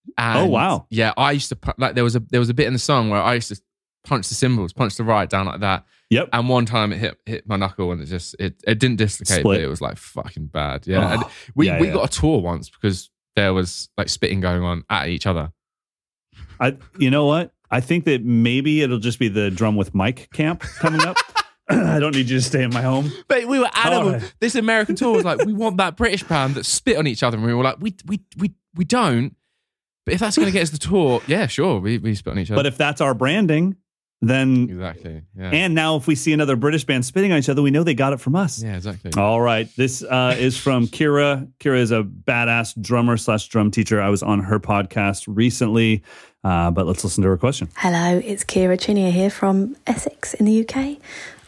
[0.09, 0.87] Oh, and, Oh, wow.
[0.89, 3.09] Yeah, I used to like there was a there was a bit in the song
[3.09, 3.61] where I used to
[4.03, 5.85] punch the cymbals, punch the right down like that.
[6.09, 6.29] Yep.
[6.33, 9.39] And one time it hit hit my knuckle and it just it it didn't dislocate,
[9.39, 9.43] Split.
[9.43, 10.87] but it was like fucking bad.
[10.87, 10.99] Yeah.
[10.99, 11.23] Oh, and
[11.55, 11.93] we yeah, we yeah.
[11.93, 15.51] got a tour once because there was like spitting going on at each other.
[16.59, 17.53] I, you know what?
[17.71, 21.17] I think that maybe it'll just be the drum with Mike camp coming up.
[21.69, 23.11] I don't need you to stay in my home.
[23.27, 24.13] But we were animal.
[24.13, 24.33] right.
[24.39, 27.37] This American tour was like, we want that British band that spit on each other,
[27.37, 29.35] and we were like, we we we we don't.
[30.05, 32.39] But if that's going to get us the tour, yeah, sure, we we spit on
[32.39, 32.57] each other.
[32.59, 33.75] But if that's our branding,
[34.23, 37.61] then exactly, yeah, and now if we see another British band spitting on each other,
[37.61, 38.61] we know they got it from us.
[38.61, 39.11] yeah, exactly.
[39.15, 39.67] All right.
[39.75, 41.47] This uh, is from Kira.
[41.59, 44.01] Kira is a badass drummer slash drum teacher.
[44.01, 46.03] I was on her podcast recently,
[46.43, 47.69] uh, but let's listen to her question.
[47.77, 50.97] Hello, it's Kira Chinia here from Essex in the UK.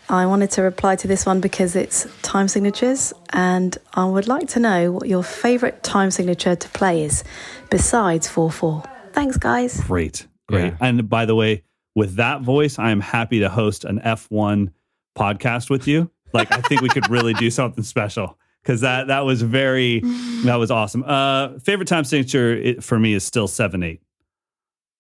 [0.10, 4.48] I wanted to reply to this one because it's time signatures, and I would like
[4.50, 7.24] to know what your favourite time signature to play is
[7.70, 8.84] besides 4 4.
[9.14, 9.82] Thanks, guys.
[9.82, 10.28] Great.
[10.48, 10.66] Great.
[10.66, 10.78] Yeah.
[10.82, 11.64] And by the way,
[11.96, 14.72] with that voice, I am happy to host an F1
[15.18, 16.10] podcast with you.
[16.34, 20.02] Like, I think we could really do something special because that, that was very,
[20.44, 21.04] that was awesome.
[21.04, 24.02] Uh, favorite time signature for me is still 7 8.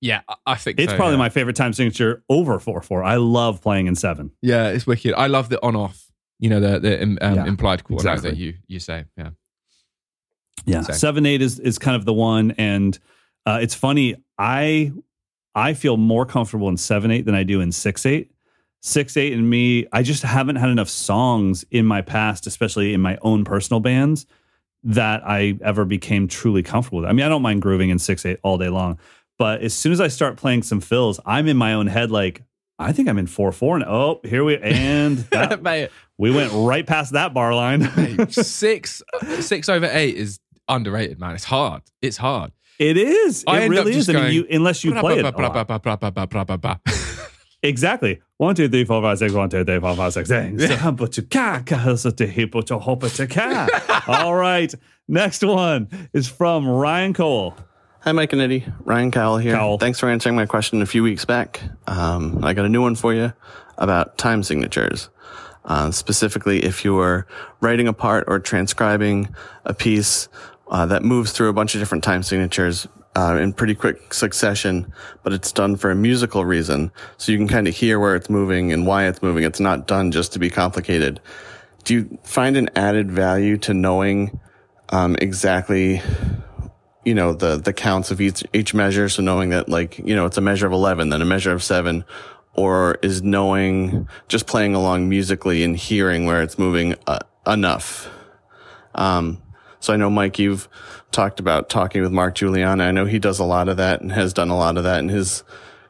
[0.04, 1.20] Yeah, I- I think It's so, probably yeah.
[1.20, 3.04] my favorite time signature over 4 4.
[3.04, 4.32] I love playing in 7.
[4.41, 5.14] Yeah, it's wicked.
[5.16, 6.12] I love the on off.
[6.39, 8.32] You know the the um, Yeah, implied quarter exactly.
[8.32, 9.06] that you you say.
[9.18, 9.30] Yeah,
[10.66, 10.95] Yeah, Same.
[10.95, 12.97] seven eight is is kind of the one, and
[13.45, 14.16] uh, it's funny.
[14.38, 14.91] I
[15.56, 18.32] I feel more comfortable in seven eight than I do in six eight.
[18.82, 22.99] Six eight and me, I just haven't had enough songs in my past, especially in
[22.99, 24.26] my own personal bands,
[24.84, 27.10] that I ever became truly comfortable with.
[27.10, 28.99] I mean, I don't mind grooving in six eight all day long,
[29.38, 32.43] but as soon as I start playing some fills, I'm in my own head like,
[32.79, 36.86] I think I'm in four four and oh here we and that, we went right
[36.86, 37.81] past that bar line.
[38.29, 41.36] Six uh, six over eight is underrated, man.
[41.36, 41.84] It's hard.
[42.01, 42.51] It's hard.
[42.79, 43.43] It is.
[43.47, 44.07] I it really is.
[44.07, 45.25] Going, I mean, you, unless you play it.
[47.63, 48.19] Exactly.
[48.38, 49.34] One, two, three, four, five, six.
[49.34, 50.29] One, two, three, four, five, six.
[54.07, 54.73] All right.
[55.07, 57.55] Next one is from Ryan Cole.
[58.04, 58.66] Hi, Mike and Eddie.
[58.82, 59.56] Ryan Cowell here.
[59.56, 59.78] Cowell.
[59.78, 61.62] Thanks for answering my question a few weeks back.
[61.88, 63.32] Um, I got a new one for you
[63.78, 65.10] about time signatures.
[65.64, 67.26] Uh, specifically, if you're
[67.62, 69.34] writing a part or transcribing
[69.64, 70.28] a piece
[70.68, 74.91] uh, that moves through a bunch of different time signatures uh, in pretty quick succession,
[75.24, 78.30] but it's done for a musical reason, so you can kind of hear where it's
[78.30, 79.45] moving and why it's moving.
[79.45, 81.22] It's not done just to be complicated.
[81.86, 84.41] Do you find an added value to knowing
[84.89, 86.01] um, exactly
[87.06, 89.10] you know the the counts of each each measure.
[89.10, 91.64] So knowing that like you know it's a measure of 11 then a measure of
[91.64, 92.04] 7
[92.56, 98.10] or is knowing just playing along musically and hearing where it's moving uh, enough.
[98.95, 99.41] Um
[99.80, 100.70] so i know mike you've
[101.12, 104.14] talked about talking with mark guiliana i know he does a lot of that and
[104.14, 105.43] has done a lot of that in his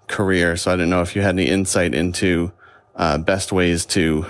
[0.08, 0.58] career.
[0.58, 2.52] So i don't know if you had any insight into
[2.96, 4.26] uh, best ways to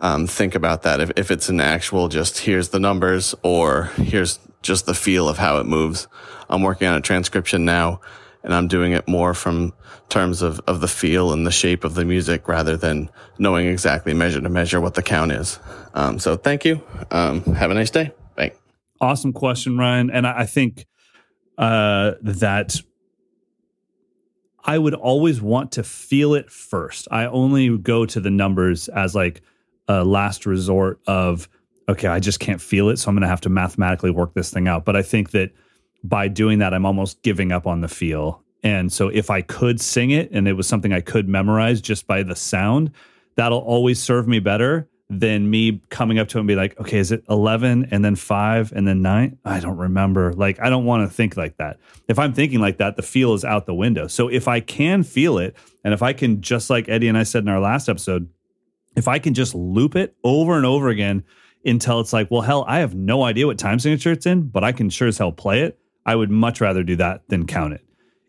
[0.00, 1.00] um, think about that.
[1.00, 5.38] If, if it's an actual just here's the numbers or here's just the feel of
[5.38, 6.08] how it moves.
[6.48, 8.00] I'm working on a transcription now
[8.46, 9.72] and I'm doing it more from
[10.08, 14.14] terms of, of the feel and the shape of the music rather than knowing exactly
[14.14, 15.58] measure to measure what the count is.
[15.94, 16.80] Um, so thank you.
[17.10, 18.12] Um, have a nice day.
[18.36, 18.52] Bye.
[19.00, 20.10] Awesome question, Ryan.
[20.10, 20.86] And I, think
[21.58, 22.76] uh, that
[24.64, 27.08] I would always want to feel it first.
[27.10, 29.42] I only go to the numbers as like
[29.88, 31.48] a last resort of,
[31.88, 32.98] okay, I just can't feel it.
[32.98, 34.84] So I'm going to have to mathematically work this thing out.
[34.84, 35.52] But I think that
[36.02, 38.42] by doing that, I'm almost giving up on the feel.
[38.62, 42.06] And so if I could sing it and it was something I could memorize just
[42.06, 42.90] by the sound,
[43.36, 46.98] that'll always serve me better than me coming up to it and be like, okay,
[46.98, 49.38] is it 11 and then five and then nine?
[49.44, 50.32] I don't remember.
[50.32, 51.78] Like, I don't want to think like that.
[52.08, 54.08] If I'm thinking like that, the feel is out the window.
[54.08, 57.22] So if I can feel it, and if I can, just like Eddie and I
[57.22, 58.28] said in our last episode,
[58.96, 61.22] if I can just loop it over and over again
[61.66, 64.64] until it's like, well, hell, I have no idea what time signature it's in, but
[64.64, 65.78] I can sure as hell play it.
[66.04, 67.82] I would much rather do that than count it.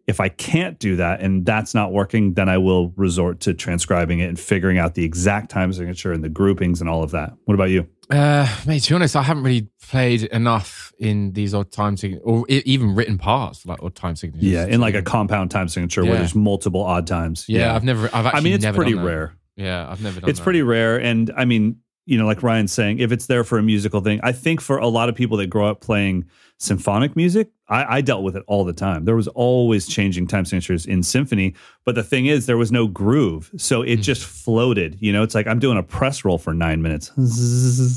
[0.08, 4.20] If I can't do that and that's not working, then I will resort to transcribing
[4.20, 7.34] it and figuring out the exact time signature and the groupings and all of that.
[7.44, 7.88] What about you?
[8.10, 12.24] Uh, mate, to be honest, I haven't really played enough in these odd time signatures,
[12.26, 14.50] or even written parts like odd time signatures.
[14.50, 17.46] Yeah, in like a compound time signature where there's multiple odd times.
[17.50, 18.06] yeah, I've never.
[18.14, 19.36] I've actually I mean, it's pretty rare.
[19.58, 20.30] Yeah, I've never done.
[20.30, 20.32] It.
[20.32, 20.44] It's that.
[20.44, 21.02] pretty rare.
[21.02, 24.20] And I mean, you know, like Ryan's saying, if it's there for a musical thing,
[24.24, 26.26] I think for a lot of people that grow up playing
[26.58, 29.06] symphonic music, I, I dealt with it all the time.
[29.06, 31.54] There was always changing time signatures in symphony.
[31.86, 33.52] But the thing is, there was no groove.
[33.58, 33.90] So Hmm.
[33.90, 34.98] it just floated.
[35.00, 37.12] You know, it's like I'm doing a press roll for nine minutes.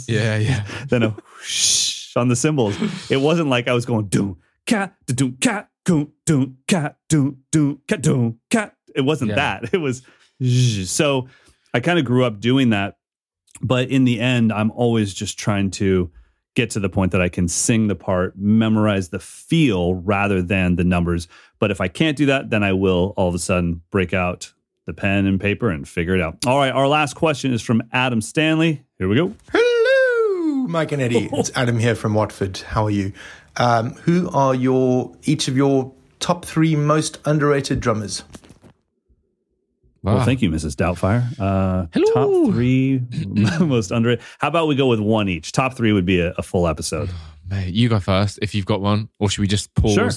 [0.08, 0.66] Yeah, yeah.
[0.88, 2.76] then a whoosh on the cymbals.
[3.10, 7.80] It wasn't like I was going doom cat doom cat doom doom cat doom doom
[7.88, 8.74] cat doom cat.
[8.94, 9.36] It wasn't Yeah.
[9.36, 9.70] that.
[9.72, 10.02] It was
[10.90, 11.28] so.
[11.72, 12.96] I kind of grew up doing that,
[13.60, 16.10] but in the end, I'm always just trying to
[16.54, 20.76] get to the point that I can sing the part, memorize the feel rather than
[20.76, 21.28] the numbers.
[21.58, 24.52] But if I can't do that, then I will all of a sudden break out
[24.86, 26.38] the pen and paper and figure it out.
[26.46, 28.84] All right, our last question is from Adam Stanley.
[28.98, 29.34] Here we go.
[29.52, 31.28] Hello, Mike and Eddie.
[31.32, 32.58] It's Adam here from Watford.
[32.58, 33.12] How are you?
[33.56, 38.24] Um, who are your each of your top three most underrated drummers?
[40.02, 40.74] Well, thank you, Mrs.
[40.76, 41.22] Doubtfire.
[41.38, 42.44] Uh, Hello.
[42.46, 43.02] top three
[43.60, 44.24] most underrated.
[44.38, 45.52] How about we go with one each?
[45.52, 47.10] Top three would be a, a full episode.
[47.50, 50.10] Mate, you go first if you've got one, or should we just pause Sure.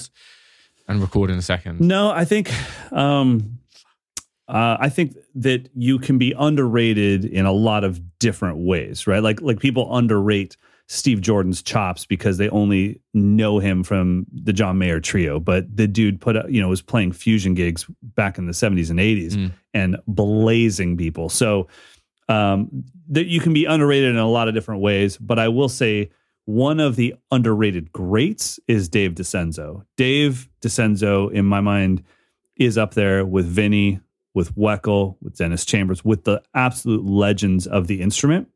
[0.88, 1.80] and record in a second?
[1.80, 2.50] No, I think,
[2.92, 3.58] um,
[4.48, 9.22] uh, I think that you can be underrated in a lot of different ways, right?
[9.22, 10.56] Like, like people underrate
[10.86, 15.86] Steve Jordan's chops because they only know him from the John Mayer trio, but the
[15.86, 19.34] dude put, up, you know, was playing fusion gigs back in the '70s and '80s
[19.36, 19.52] Mm.
[19.72, 21.28] and blazing people.
[21.30, 21.68] So,
[22.28, 25.16] um, that you can be underrated in a lot of different ways.
[25.16, 26.10] But I will say
[26.46, 29.84] one of the underrated greats is Dave DiCenso.
[29.96, 32.02] Dave DiCenso, in my mind,
[32.56, 34.00] is up there with Vinnie,
[34.34, 38.48] with Weckl, with Dennis Chambers, with the absolute legends of the instrument.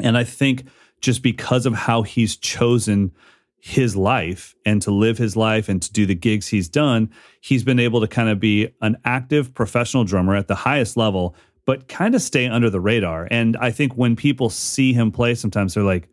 [0.00, 0.64] And I think
[1.00, 3.12] just because of how he's chosen
[3.60, 7.64] his life and to live his life and to do the gigs he's done, he's
[7.64, 11.34] been able to kind of be an active professional drummer at the highest level,
[11.64, 13.26] but kind of stay under the radar.
[13.30, 16.08] And I think when people see him play, sometimes they're like,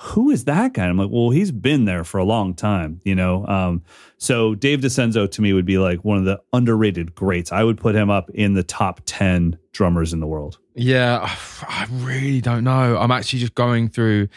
[0.00, 0.86] who is that guy?
[0.86, 3.46] I'm like, well, he's been there for a long time, you know?
[3.46, 3.82] Um,
[4.16, 7.52] so Dave DiCenso to me would be like one of the underrated greats.
[7.52, 10.58] I would put him up in the top 10 drummers in the world.
[10.80, 11.28] Yeah,
[11.68, 12.96] I really don't know.
[12.96, 14.28] I'm actually just going through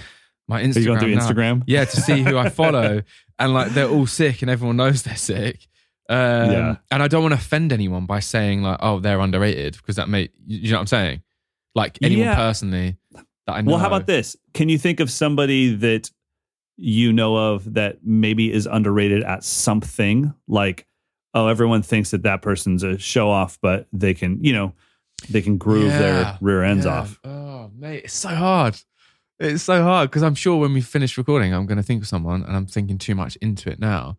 [0.48, 0.76] my Instagram.
[0.76, 1.22] Are you going through now.
[1.30, 1.64] Instagram?
[1.68, 3.02] Yeah, to see who I follow,
[3.40, 5.68] and like they're all sick, and everyone knows they're sick.
[6.10, 6.76] Um, Yeah.
[6.92, 10.10] And I don't want to offend anyone by saying like, "Oh, they're underrated," because that
[10.10, 11.24] may, you know what I'm saying?
[11.76, 12.36] Like anyone Yeah.
[12.36, 13.72] personally that I know.
[13.72, 14.36] Well, how about this?
[14.54, 16.12] Can you think of somebody that
[16.76, 20.34] you know of that maybe is underrated at something?
[20.48, 20.88] Like,
[21.34, 24.74] oh, everyone thinks that that person's a show off, but they can, you know,
[25.30, 27.00] they can groove their rear ends Yeah.
[27.00, 27.20] off.
[27.24, 28.76] Oh, mate, it's so hard.
[29.40, 32.08] It's so hard because I'm sure when we finish recording, I'm going to think of
[32.08, 34.18] someone, and I'm thinking too much into it now.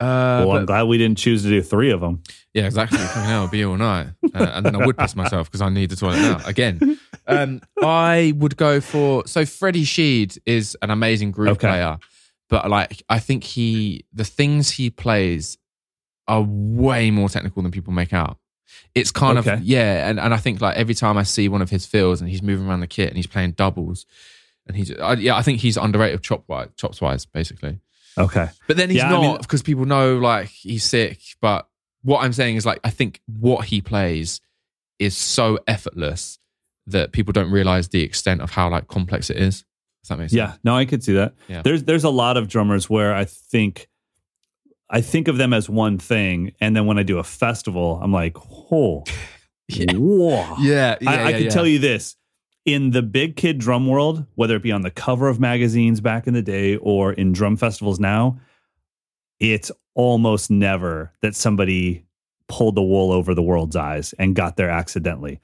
[0.00, 2.22] Uh, well, I'm glad we didn't choose to do three of them.
[2.54, 2.98] Yeah, exactly.
[3.06, 4.08] Fucking hell, be all night.
[4.34, 6.40] Uh, and then I would piss myself because I need the toilet now.
[6.44, 9.26] Again, um, I would go for.
[9.26, 11.68] So Freddie Sheed is an amazing groove Okay.
[11.68, 11.98] player,
[12.50, 15.56] but like, I think he, the things he plays
[16.26, 18.38] are way more technical than people make out.
[18.94, 19.54] It's kind Okay.
[19.54, 20.08] of, yeah.
[20.08, 22.42] And, and I think like every time I see one of his fills and he's
[22.42, 24.06] moving around the kit and he's playing doubles
[24.66, 27.80] and he's, I, yeah, I think he's underrated chop wise, chops wise, basically.
[28.18, 28.48] Okay.
[28.68, 31.18] But then he's Yeah, I not mean- because people know like he's sick.
[31.40, 31.66] But
[32.02, 34.40] what I'm saying is like I think what he plays
[34.98, 36.38] is so effortless
[36.86, 39.64] that people don't realize the extent of how like complex it is.
[40.02, 40.34] Does that make sense?
[40.36, 41.34] Yeah, no, I could see that.
[41.48, 41.62] Yeah.
[41.62, 43.88] There's there's a lot of drummers where I think
[44.92, 48.12] I think of them as one thing, and then when I do a festival, I'm
[48.12, 48.36] like,
[48.70, 49.04] oh,
[49.68, 49.94] Yeah.
[49.94, 50.56] whoa.
[50.60, 50.96] Yeah.
[51.00, 51.50] yeah, I, I yeah, can yeah.
[51.50, 52.16] tell you this:
[52.66, 56.26] in the big kid drum world, whether it be on the cover of magazines back
[56.26, 58.38] in the day or in drum festivals now,
[59.40, 62.04] it's almost never that somebody
[62.48, 65.40] pulled the wool over the world's eyes and got there accidentally.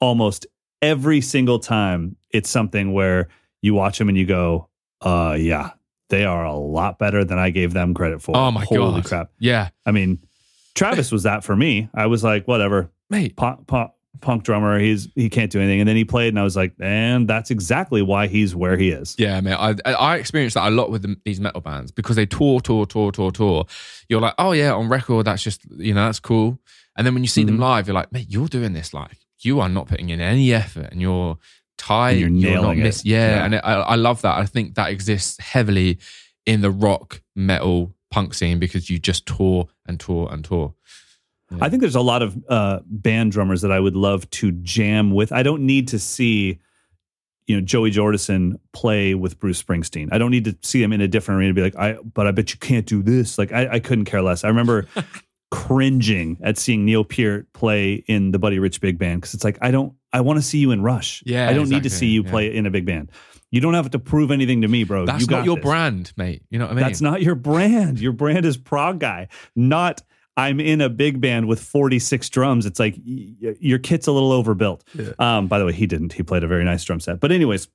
[0.00, 0.46] Almost
[0.80, 3.28] every single time, it's something where
[3.62, 4.68] you watch them and you go,
[5.00, 5.70] "Uh, yeah,
[6.12, 9.04] they are a lot better than I gave them credit for." Oh my Holy god.
[9.04, 9.30] crap!
[9.40, 10.20] Yeah, I mean,
[10.76, 11.88] Travis was that for me.
[11.94, 13.34] I was like, whatever, mate.
[13.36, 13.90] punk, punk,
[14.20, 14.78] punk drummer.
[14.78, 15.80] He's he can't do anything.
[15.80, 18.90] And then he played, and I was like, and that's exactly why he's where he
[18.90, 19.16] is.
[19.18, 19.56] Yeah, man.
[19.84, 22.86] I I experienced that a lot with the, these metal bands because they tour, tour,
[22.86, 23.66] tour, tour, tour.
[24.08, 26.58] You're like, oh yeah, on record, that's just you know that's cool.
[26.96, 27.60] And then when you see them Mhm.
[27.60, 30.88] live, you're like, mate, you're doing this like you are not putting in any effort,
[30.92, 31.36] and you're
[31.78, 32.22] tight.
[32.22, 33.04] And you're not it.
[33.04, 33.44] Yeah, Yeah.
[33.44, 34.36] and it, I I love that.
[34.38, 35.98] I think that exists heavily
[36.46, 40.74] in the rock, metal, punk scene because you just tour and tour and tour.
[41.60, 45.10] I think there's a lot of uh, band drummers that I would love to jam
[45.10, 45.32] with.
[45.32, 46.60] I don't need to see,
[47.46, 50.08] you know, Joey Jordison play with Bruce Springsteen.
[50.12, 51.48] I don't need to see him in a different arena.
[51.50, 53.36] and Be like, I, but I bet you can't do this.
[53.36, 54.44] Like, I, I couldn't care less.
[54.44, 54.86] I remember
[55.50, 59.58] cringing at seeing Neil Peart play in the Buddy Rich big band because it's like
[59.60, 59.92] I don't.
[60.12, 61.22] I want to see you in Rush.
[61.26, 62.30] Yeah, I don't need to see you Yeah.
[62.30, 63.10] play in a big band.
[63.50, 65.04] You don't have to prove anything to me, bro.
[65.06, 65.64] That's you got not your this.
[65.64, 66.42] brand, mate.
[66.50, 66.84] You know what I mean?
[66.84, 68.00] That's not your brand.
[68.00, 70.02] Your brand is prog guy, not
[70.36, 72.64] I'm in a big band with 46 drums.
[72.64, 74.82] It's like your kit's a little overbuilt.
[75.18, 76.14] Um, by the way, he didn't.
[76.14, 77.20] He played a very nice drum set.
[77.20, 77.68] But anyways,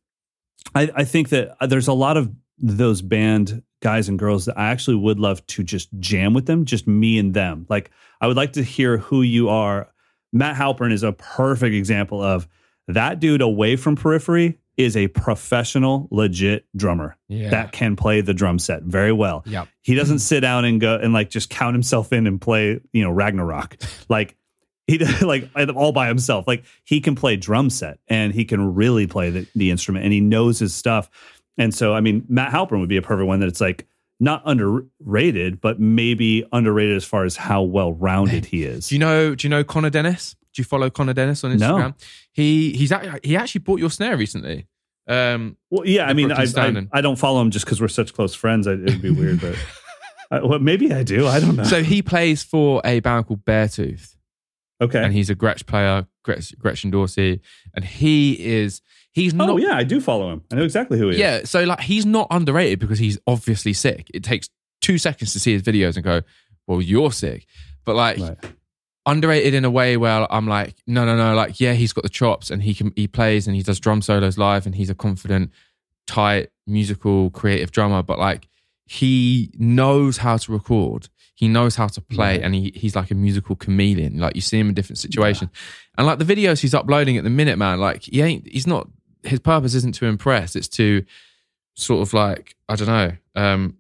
[0.73, 4.57] I, I think that uh, there's a lot of those band guys and girls that
[4.57, 7.67] I actually would love to just jam with them, just me and them.
[7.69, 9.91] Like I would like to hear who you are.
[10.33, 12.47] Matt Halpern is a perfect example of
[12.87, 17.49] that dude away from periphery is a professional, legit drummer Yeah.
[17.49, 19.43] that can play the drum set very well.
[19.47, 19.67] Yep.
[19.81, 20.21] He doesn't mm.
[20.21, 23.77] sit down and go and like just count himself in and play, you know, Ragnarok.
[24.09, 24.37] Like
[24.85, 26.47] he like all by himself.
[26.47, 30.13] Like he can play drum set and he can really play the, the instrument and
[30.13, 31.09] he knows his stuff.
[31.57, 33.85] And so, I mean, Matt Halpern would be a perfect one that it's like
[34.19, 38.89] not underrated, but maybe underrated as far as how well rounded he is.
[38.89, 39.35] Do you know?
[39.35, 40.35] Do you know Connor Denis?
[40.53, 41.59] Do you follow Connor Denis on Instagram?
[41.59, 41.93] No.
[42.31, 42.91] He he's
[43.23, 44.67] he actually bought your snare recently.
[45.07, 48.13] Um, Well, yeah, I mean, I, I, I don't follow him just because we're such
[48.13, 48.67] close friends.
[48.67, 49.55] I, it'd be weird, but
[50.31, 51.27] I, well, maybe I do.
[51.27, 51.63] I don't know.
[51.63, 54.15] so he plays for a band called Beartooth,
[54.81, 55.01] okay.
[55.01, 57.39] and he's a Gretsch player, Gretsch, Gretchen Dorsey,
[57.73, 58.81] and he is
[59.21, 60.43] he's oh, not yeah, I do follow him.
[60.51, 61.19] I know exactly who he is.
[61.19, 61.41] yeah.
[61.43, 64.09] So like he's not underrated because he's obviously sick.
[64.13, 64.49] It takes
[64.81, 66.21] two seconds to see his videos and go,
[66.67, 67.45] well, you're sick,
[67.85, 68.19] but like.
[68.19, 68.37] Right.
[69.05, 72.09] underrated in a way where I'm like, no, no, no, like, yeah, he's got the
[72.09, 74.95] chops and he can he plays and he does drum solos live and he's a
[74.95, 75.51] confident,
[76.07, 78.49] tight, musical, creative drummer, but like
[78.85, 81.07] he knows how to record.
[81.35, 82.41] He knows how to play Right.
[82.41, 84.19] and he, he's like a musical chameleon.
[84.19, 85.51] Like you see him in different situations.
[85.97, 88.89] And like the videos he's uploading at the minute, man, like he ain't he's not
[89.27, 91.03] his purpose isn't to impress, it's to
[91.75, 93.77] sort of like, I don't know, um,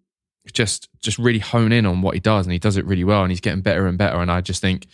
[0.53, 3.21] just just really hone in on what he does and he does it really well
[3.21, 4.87] and he's getting better and better and i just think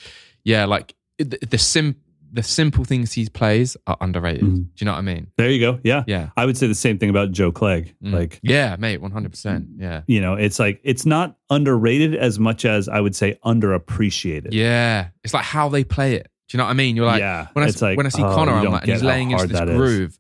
[0.44, 1.96] yeah like the, the sim
[2.32, 4.56] the simple things he plays are underrated Mhm.
[4.56, 5.80] do you know what i mean There you go.
[5.84, 6.04] Yeah.
[6.08, 7.94] yeah I would say the same thing about Joe Clegg.
[8.04, 8.14] Mm.
[8.14, 12.90] Like, yeah mate 100% yeah you know, it's like, it's not underrated as much as
[12.90, 14.50] I would say underappreciated.
[14.54, 17.20] yeah it's like how they play it do you know what i mean you're like
[17.20, 17.48] yeah.
[17.54, 19.46] when I, it's like, when I see oh, Connor, I'm like, and he's laying into
[19.48, 20.20] this that is.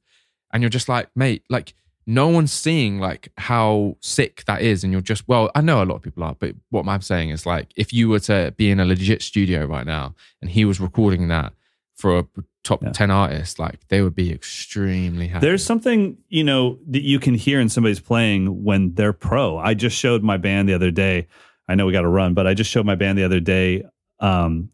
[0.54, 1.74] And you're just like, mate, like
[2.06, 5.86] no one's seeing like how sick that is and you're just well i know a
[5.86, 8.70] lot of people are but what i'm saying is like if you were to be
[8.70, 11.54] in a legit studio right now and he was recording that
[11.95, 12.26] for a
[12.66, 12.91] top Yeah.
[12.91, 17.36] 10 artist like they would be extremely happy There's something, you know, that you can
[17.36, 19.58] hear in somebody's playing when they're pro.
[19.58, 21.28] I just showed my band the other day.
[21.70, 23.84] I know we got to run, but I just showed my band the other day.
[24.20, 24.70] Um,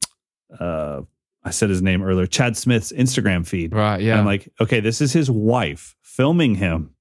[0.59, 1.01] uh,
[1.49, 3.73] I said his name earlier, Chad Smith's Instagram feed.
[3.73, 6.91] right yeah And I'm like, okay, this is his wife filming him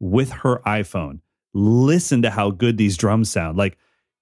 [0.00, 1.20] with her iPhone.
[1.54, 3.56] Listen to how good these drums sound.
[3.58, 3.76] Like,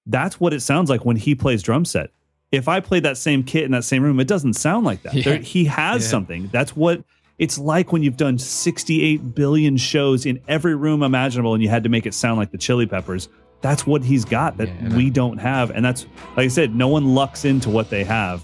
[0.07, 2.11] that's what it sounds like when he plays drum set.
[2.53, 5.15] If I played that same kit in that same room, it doesn't sound like that.
[5.19, 5.23] Yeah.
[5.25, 6.09] There- he has Yeah.
[6.09, 6.49] something.
[6.53, 7.05] That's what
[7.39, 11.83] it's like when you've done 68 billion shows in every room imaginable and you had
[11.83, 13.29] to make it sound like the Chili Peppers.
[13.61, 15.71] That's what he's got that Yeah, we don't have.
[15.71, 16.07] And that's,
[16.37, 18.43] like I said, no one lucks into what they have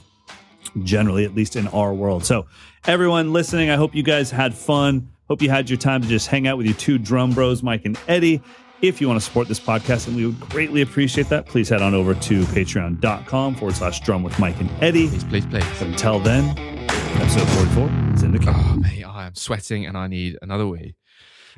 [0.83, 2.25] generally, at least in our world.
[2.25, 2.47] So,
[2.87, 5.09] everyone listening, I hope you guys had fun.
[5.29, 7.85] Hope you had your time to just hang out with your two drum bros, Mike
[7.85, 8.43] and Eddie.
[8.83, 11.81] If you want to support this podcast, and we would greatly appreciate that, please head
[11.83, 15.09] on over to patreon.com forward slash drum with Mike and Eddie.
[15.09, 16.59] please please please But until then,
[16.89, 18.55] episode 44 is in the can.
[18.57, 20.97] oh mate i am sweating and i need another wee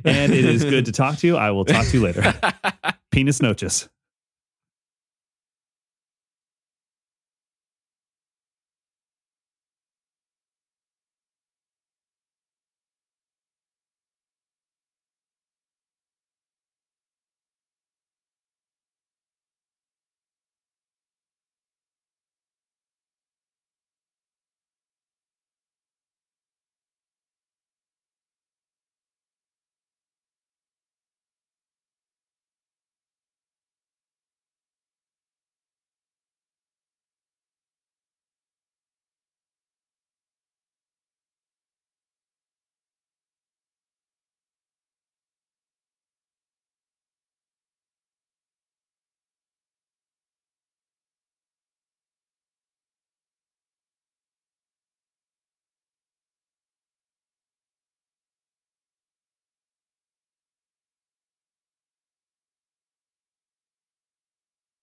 [0.04, 1.36] And it is good to talk to you.
[1.36, 2.34] I will talk to you later.
[3.10, 3.88] Penis noches.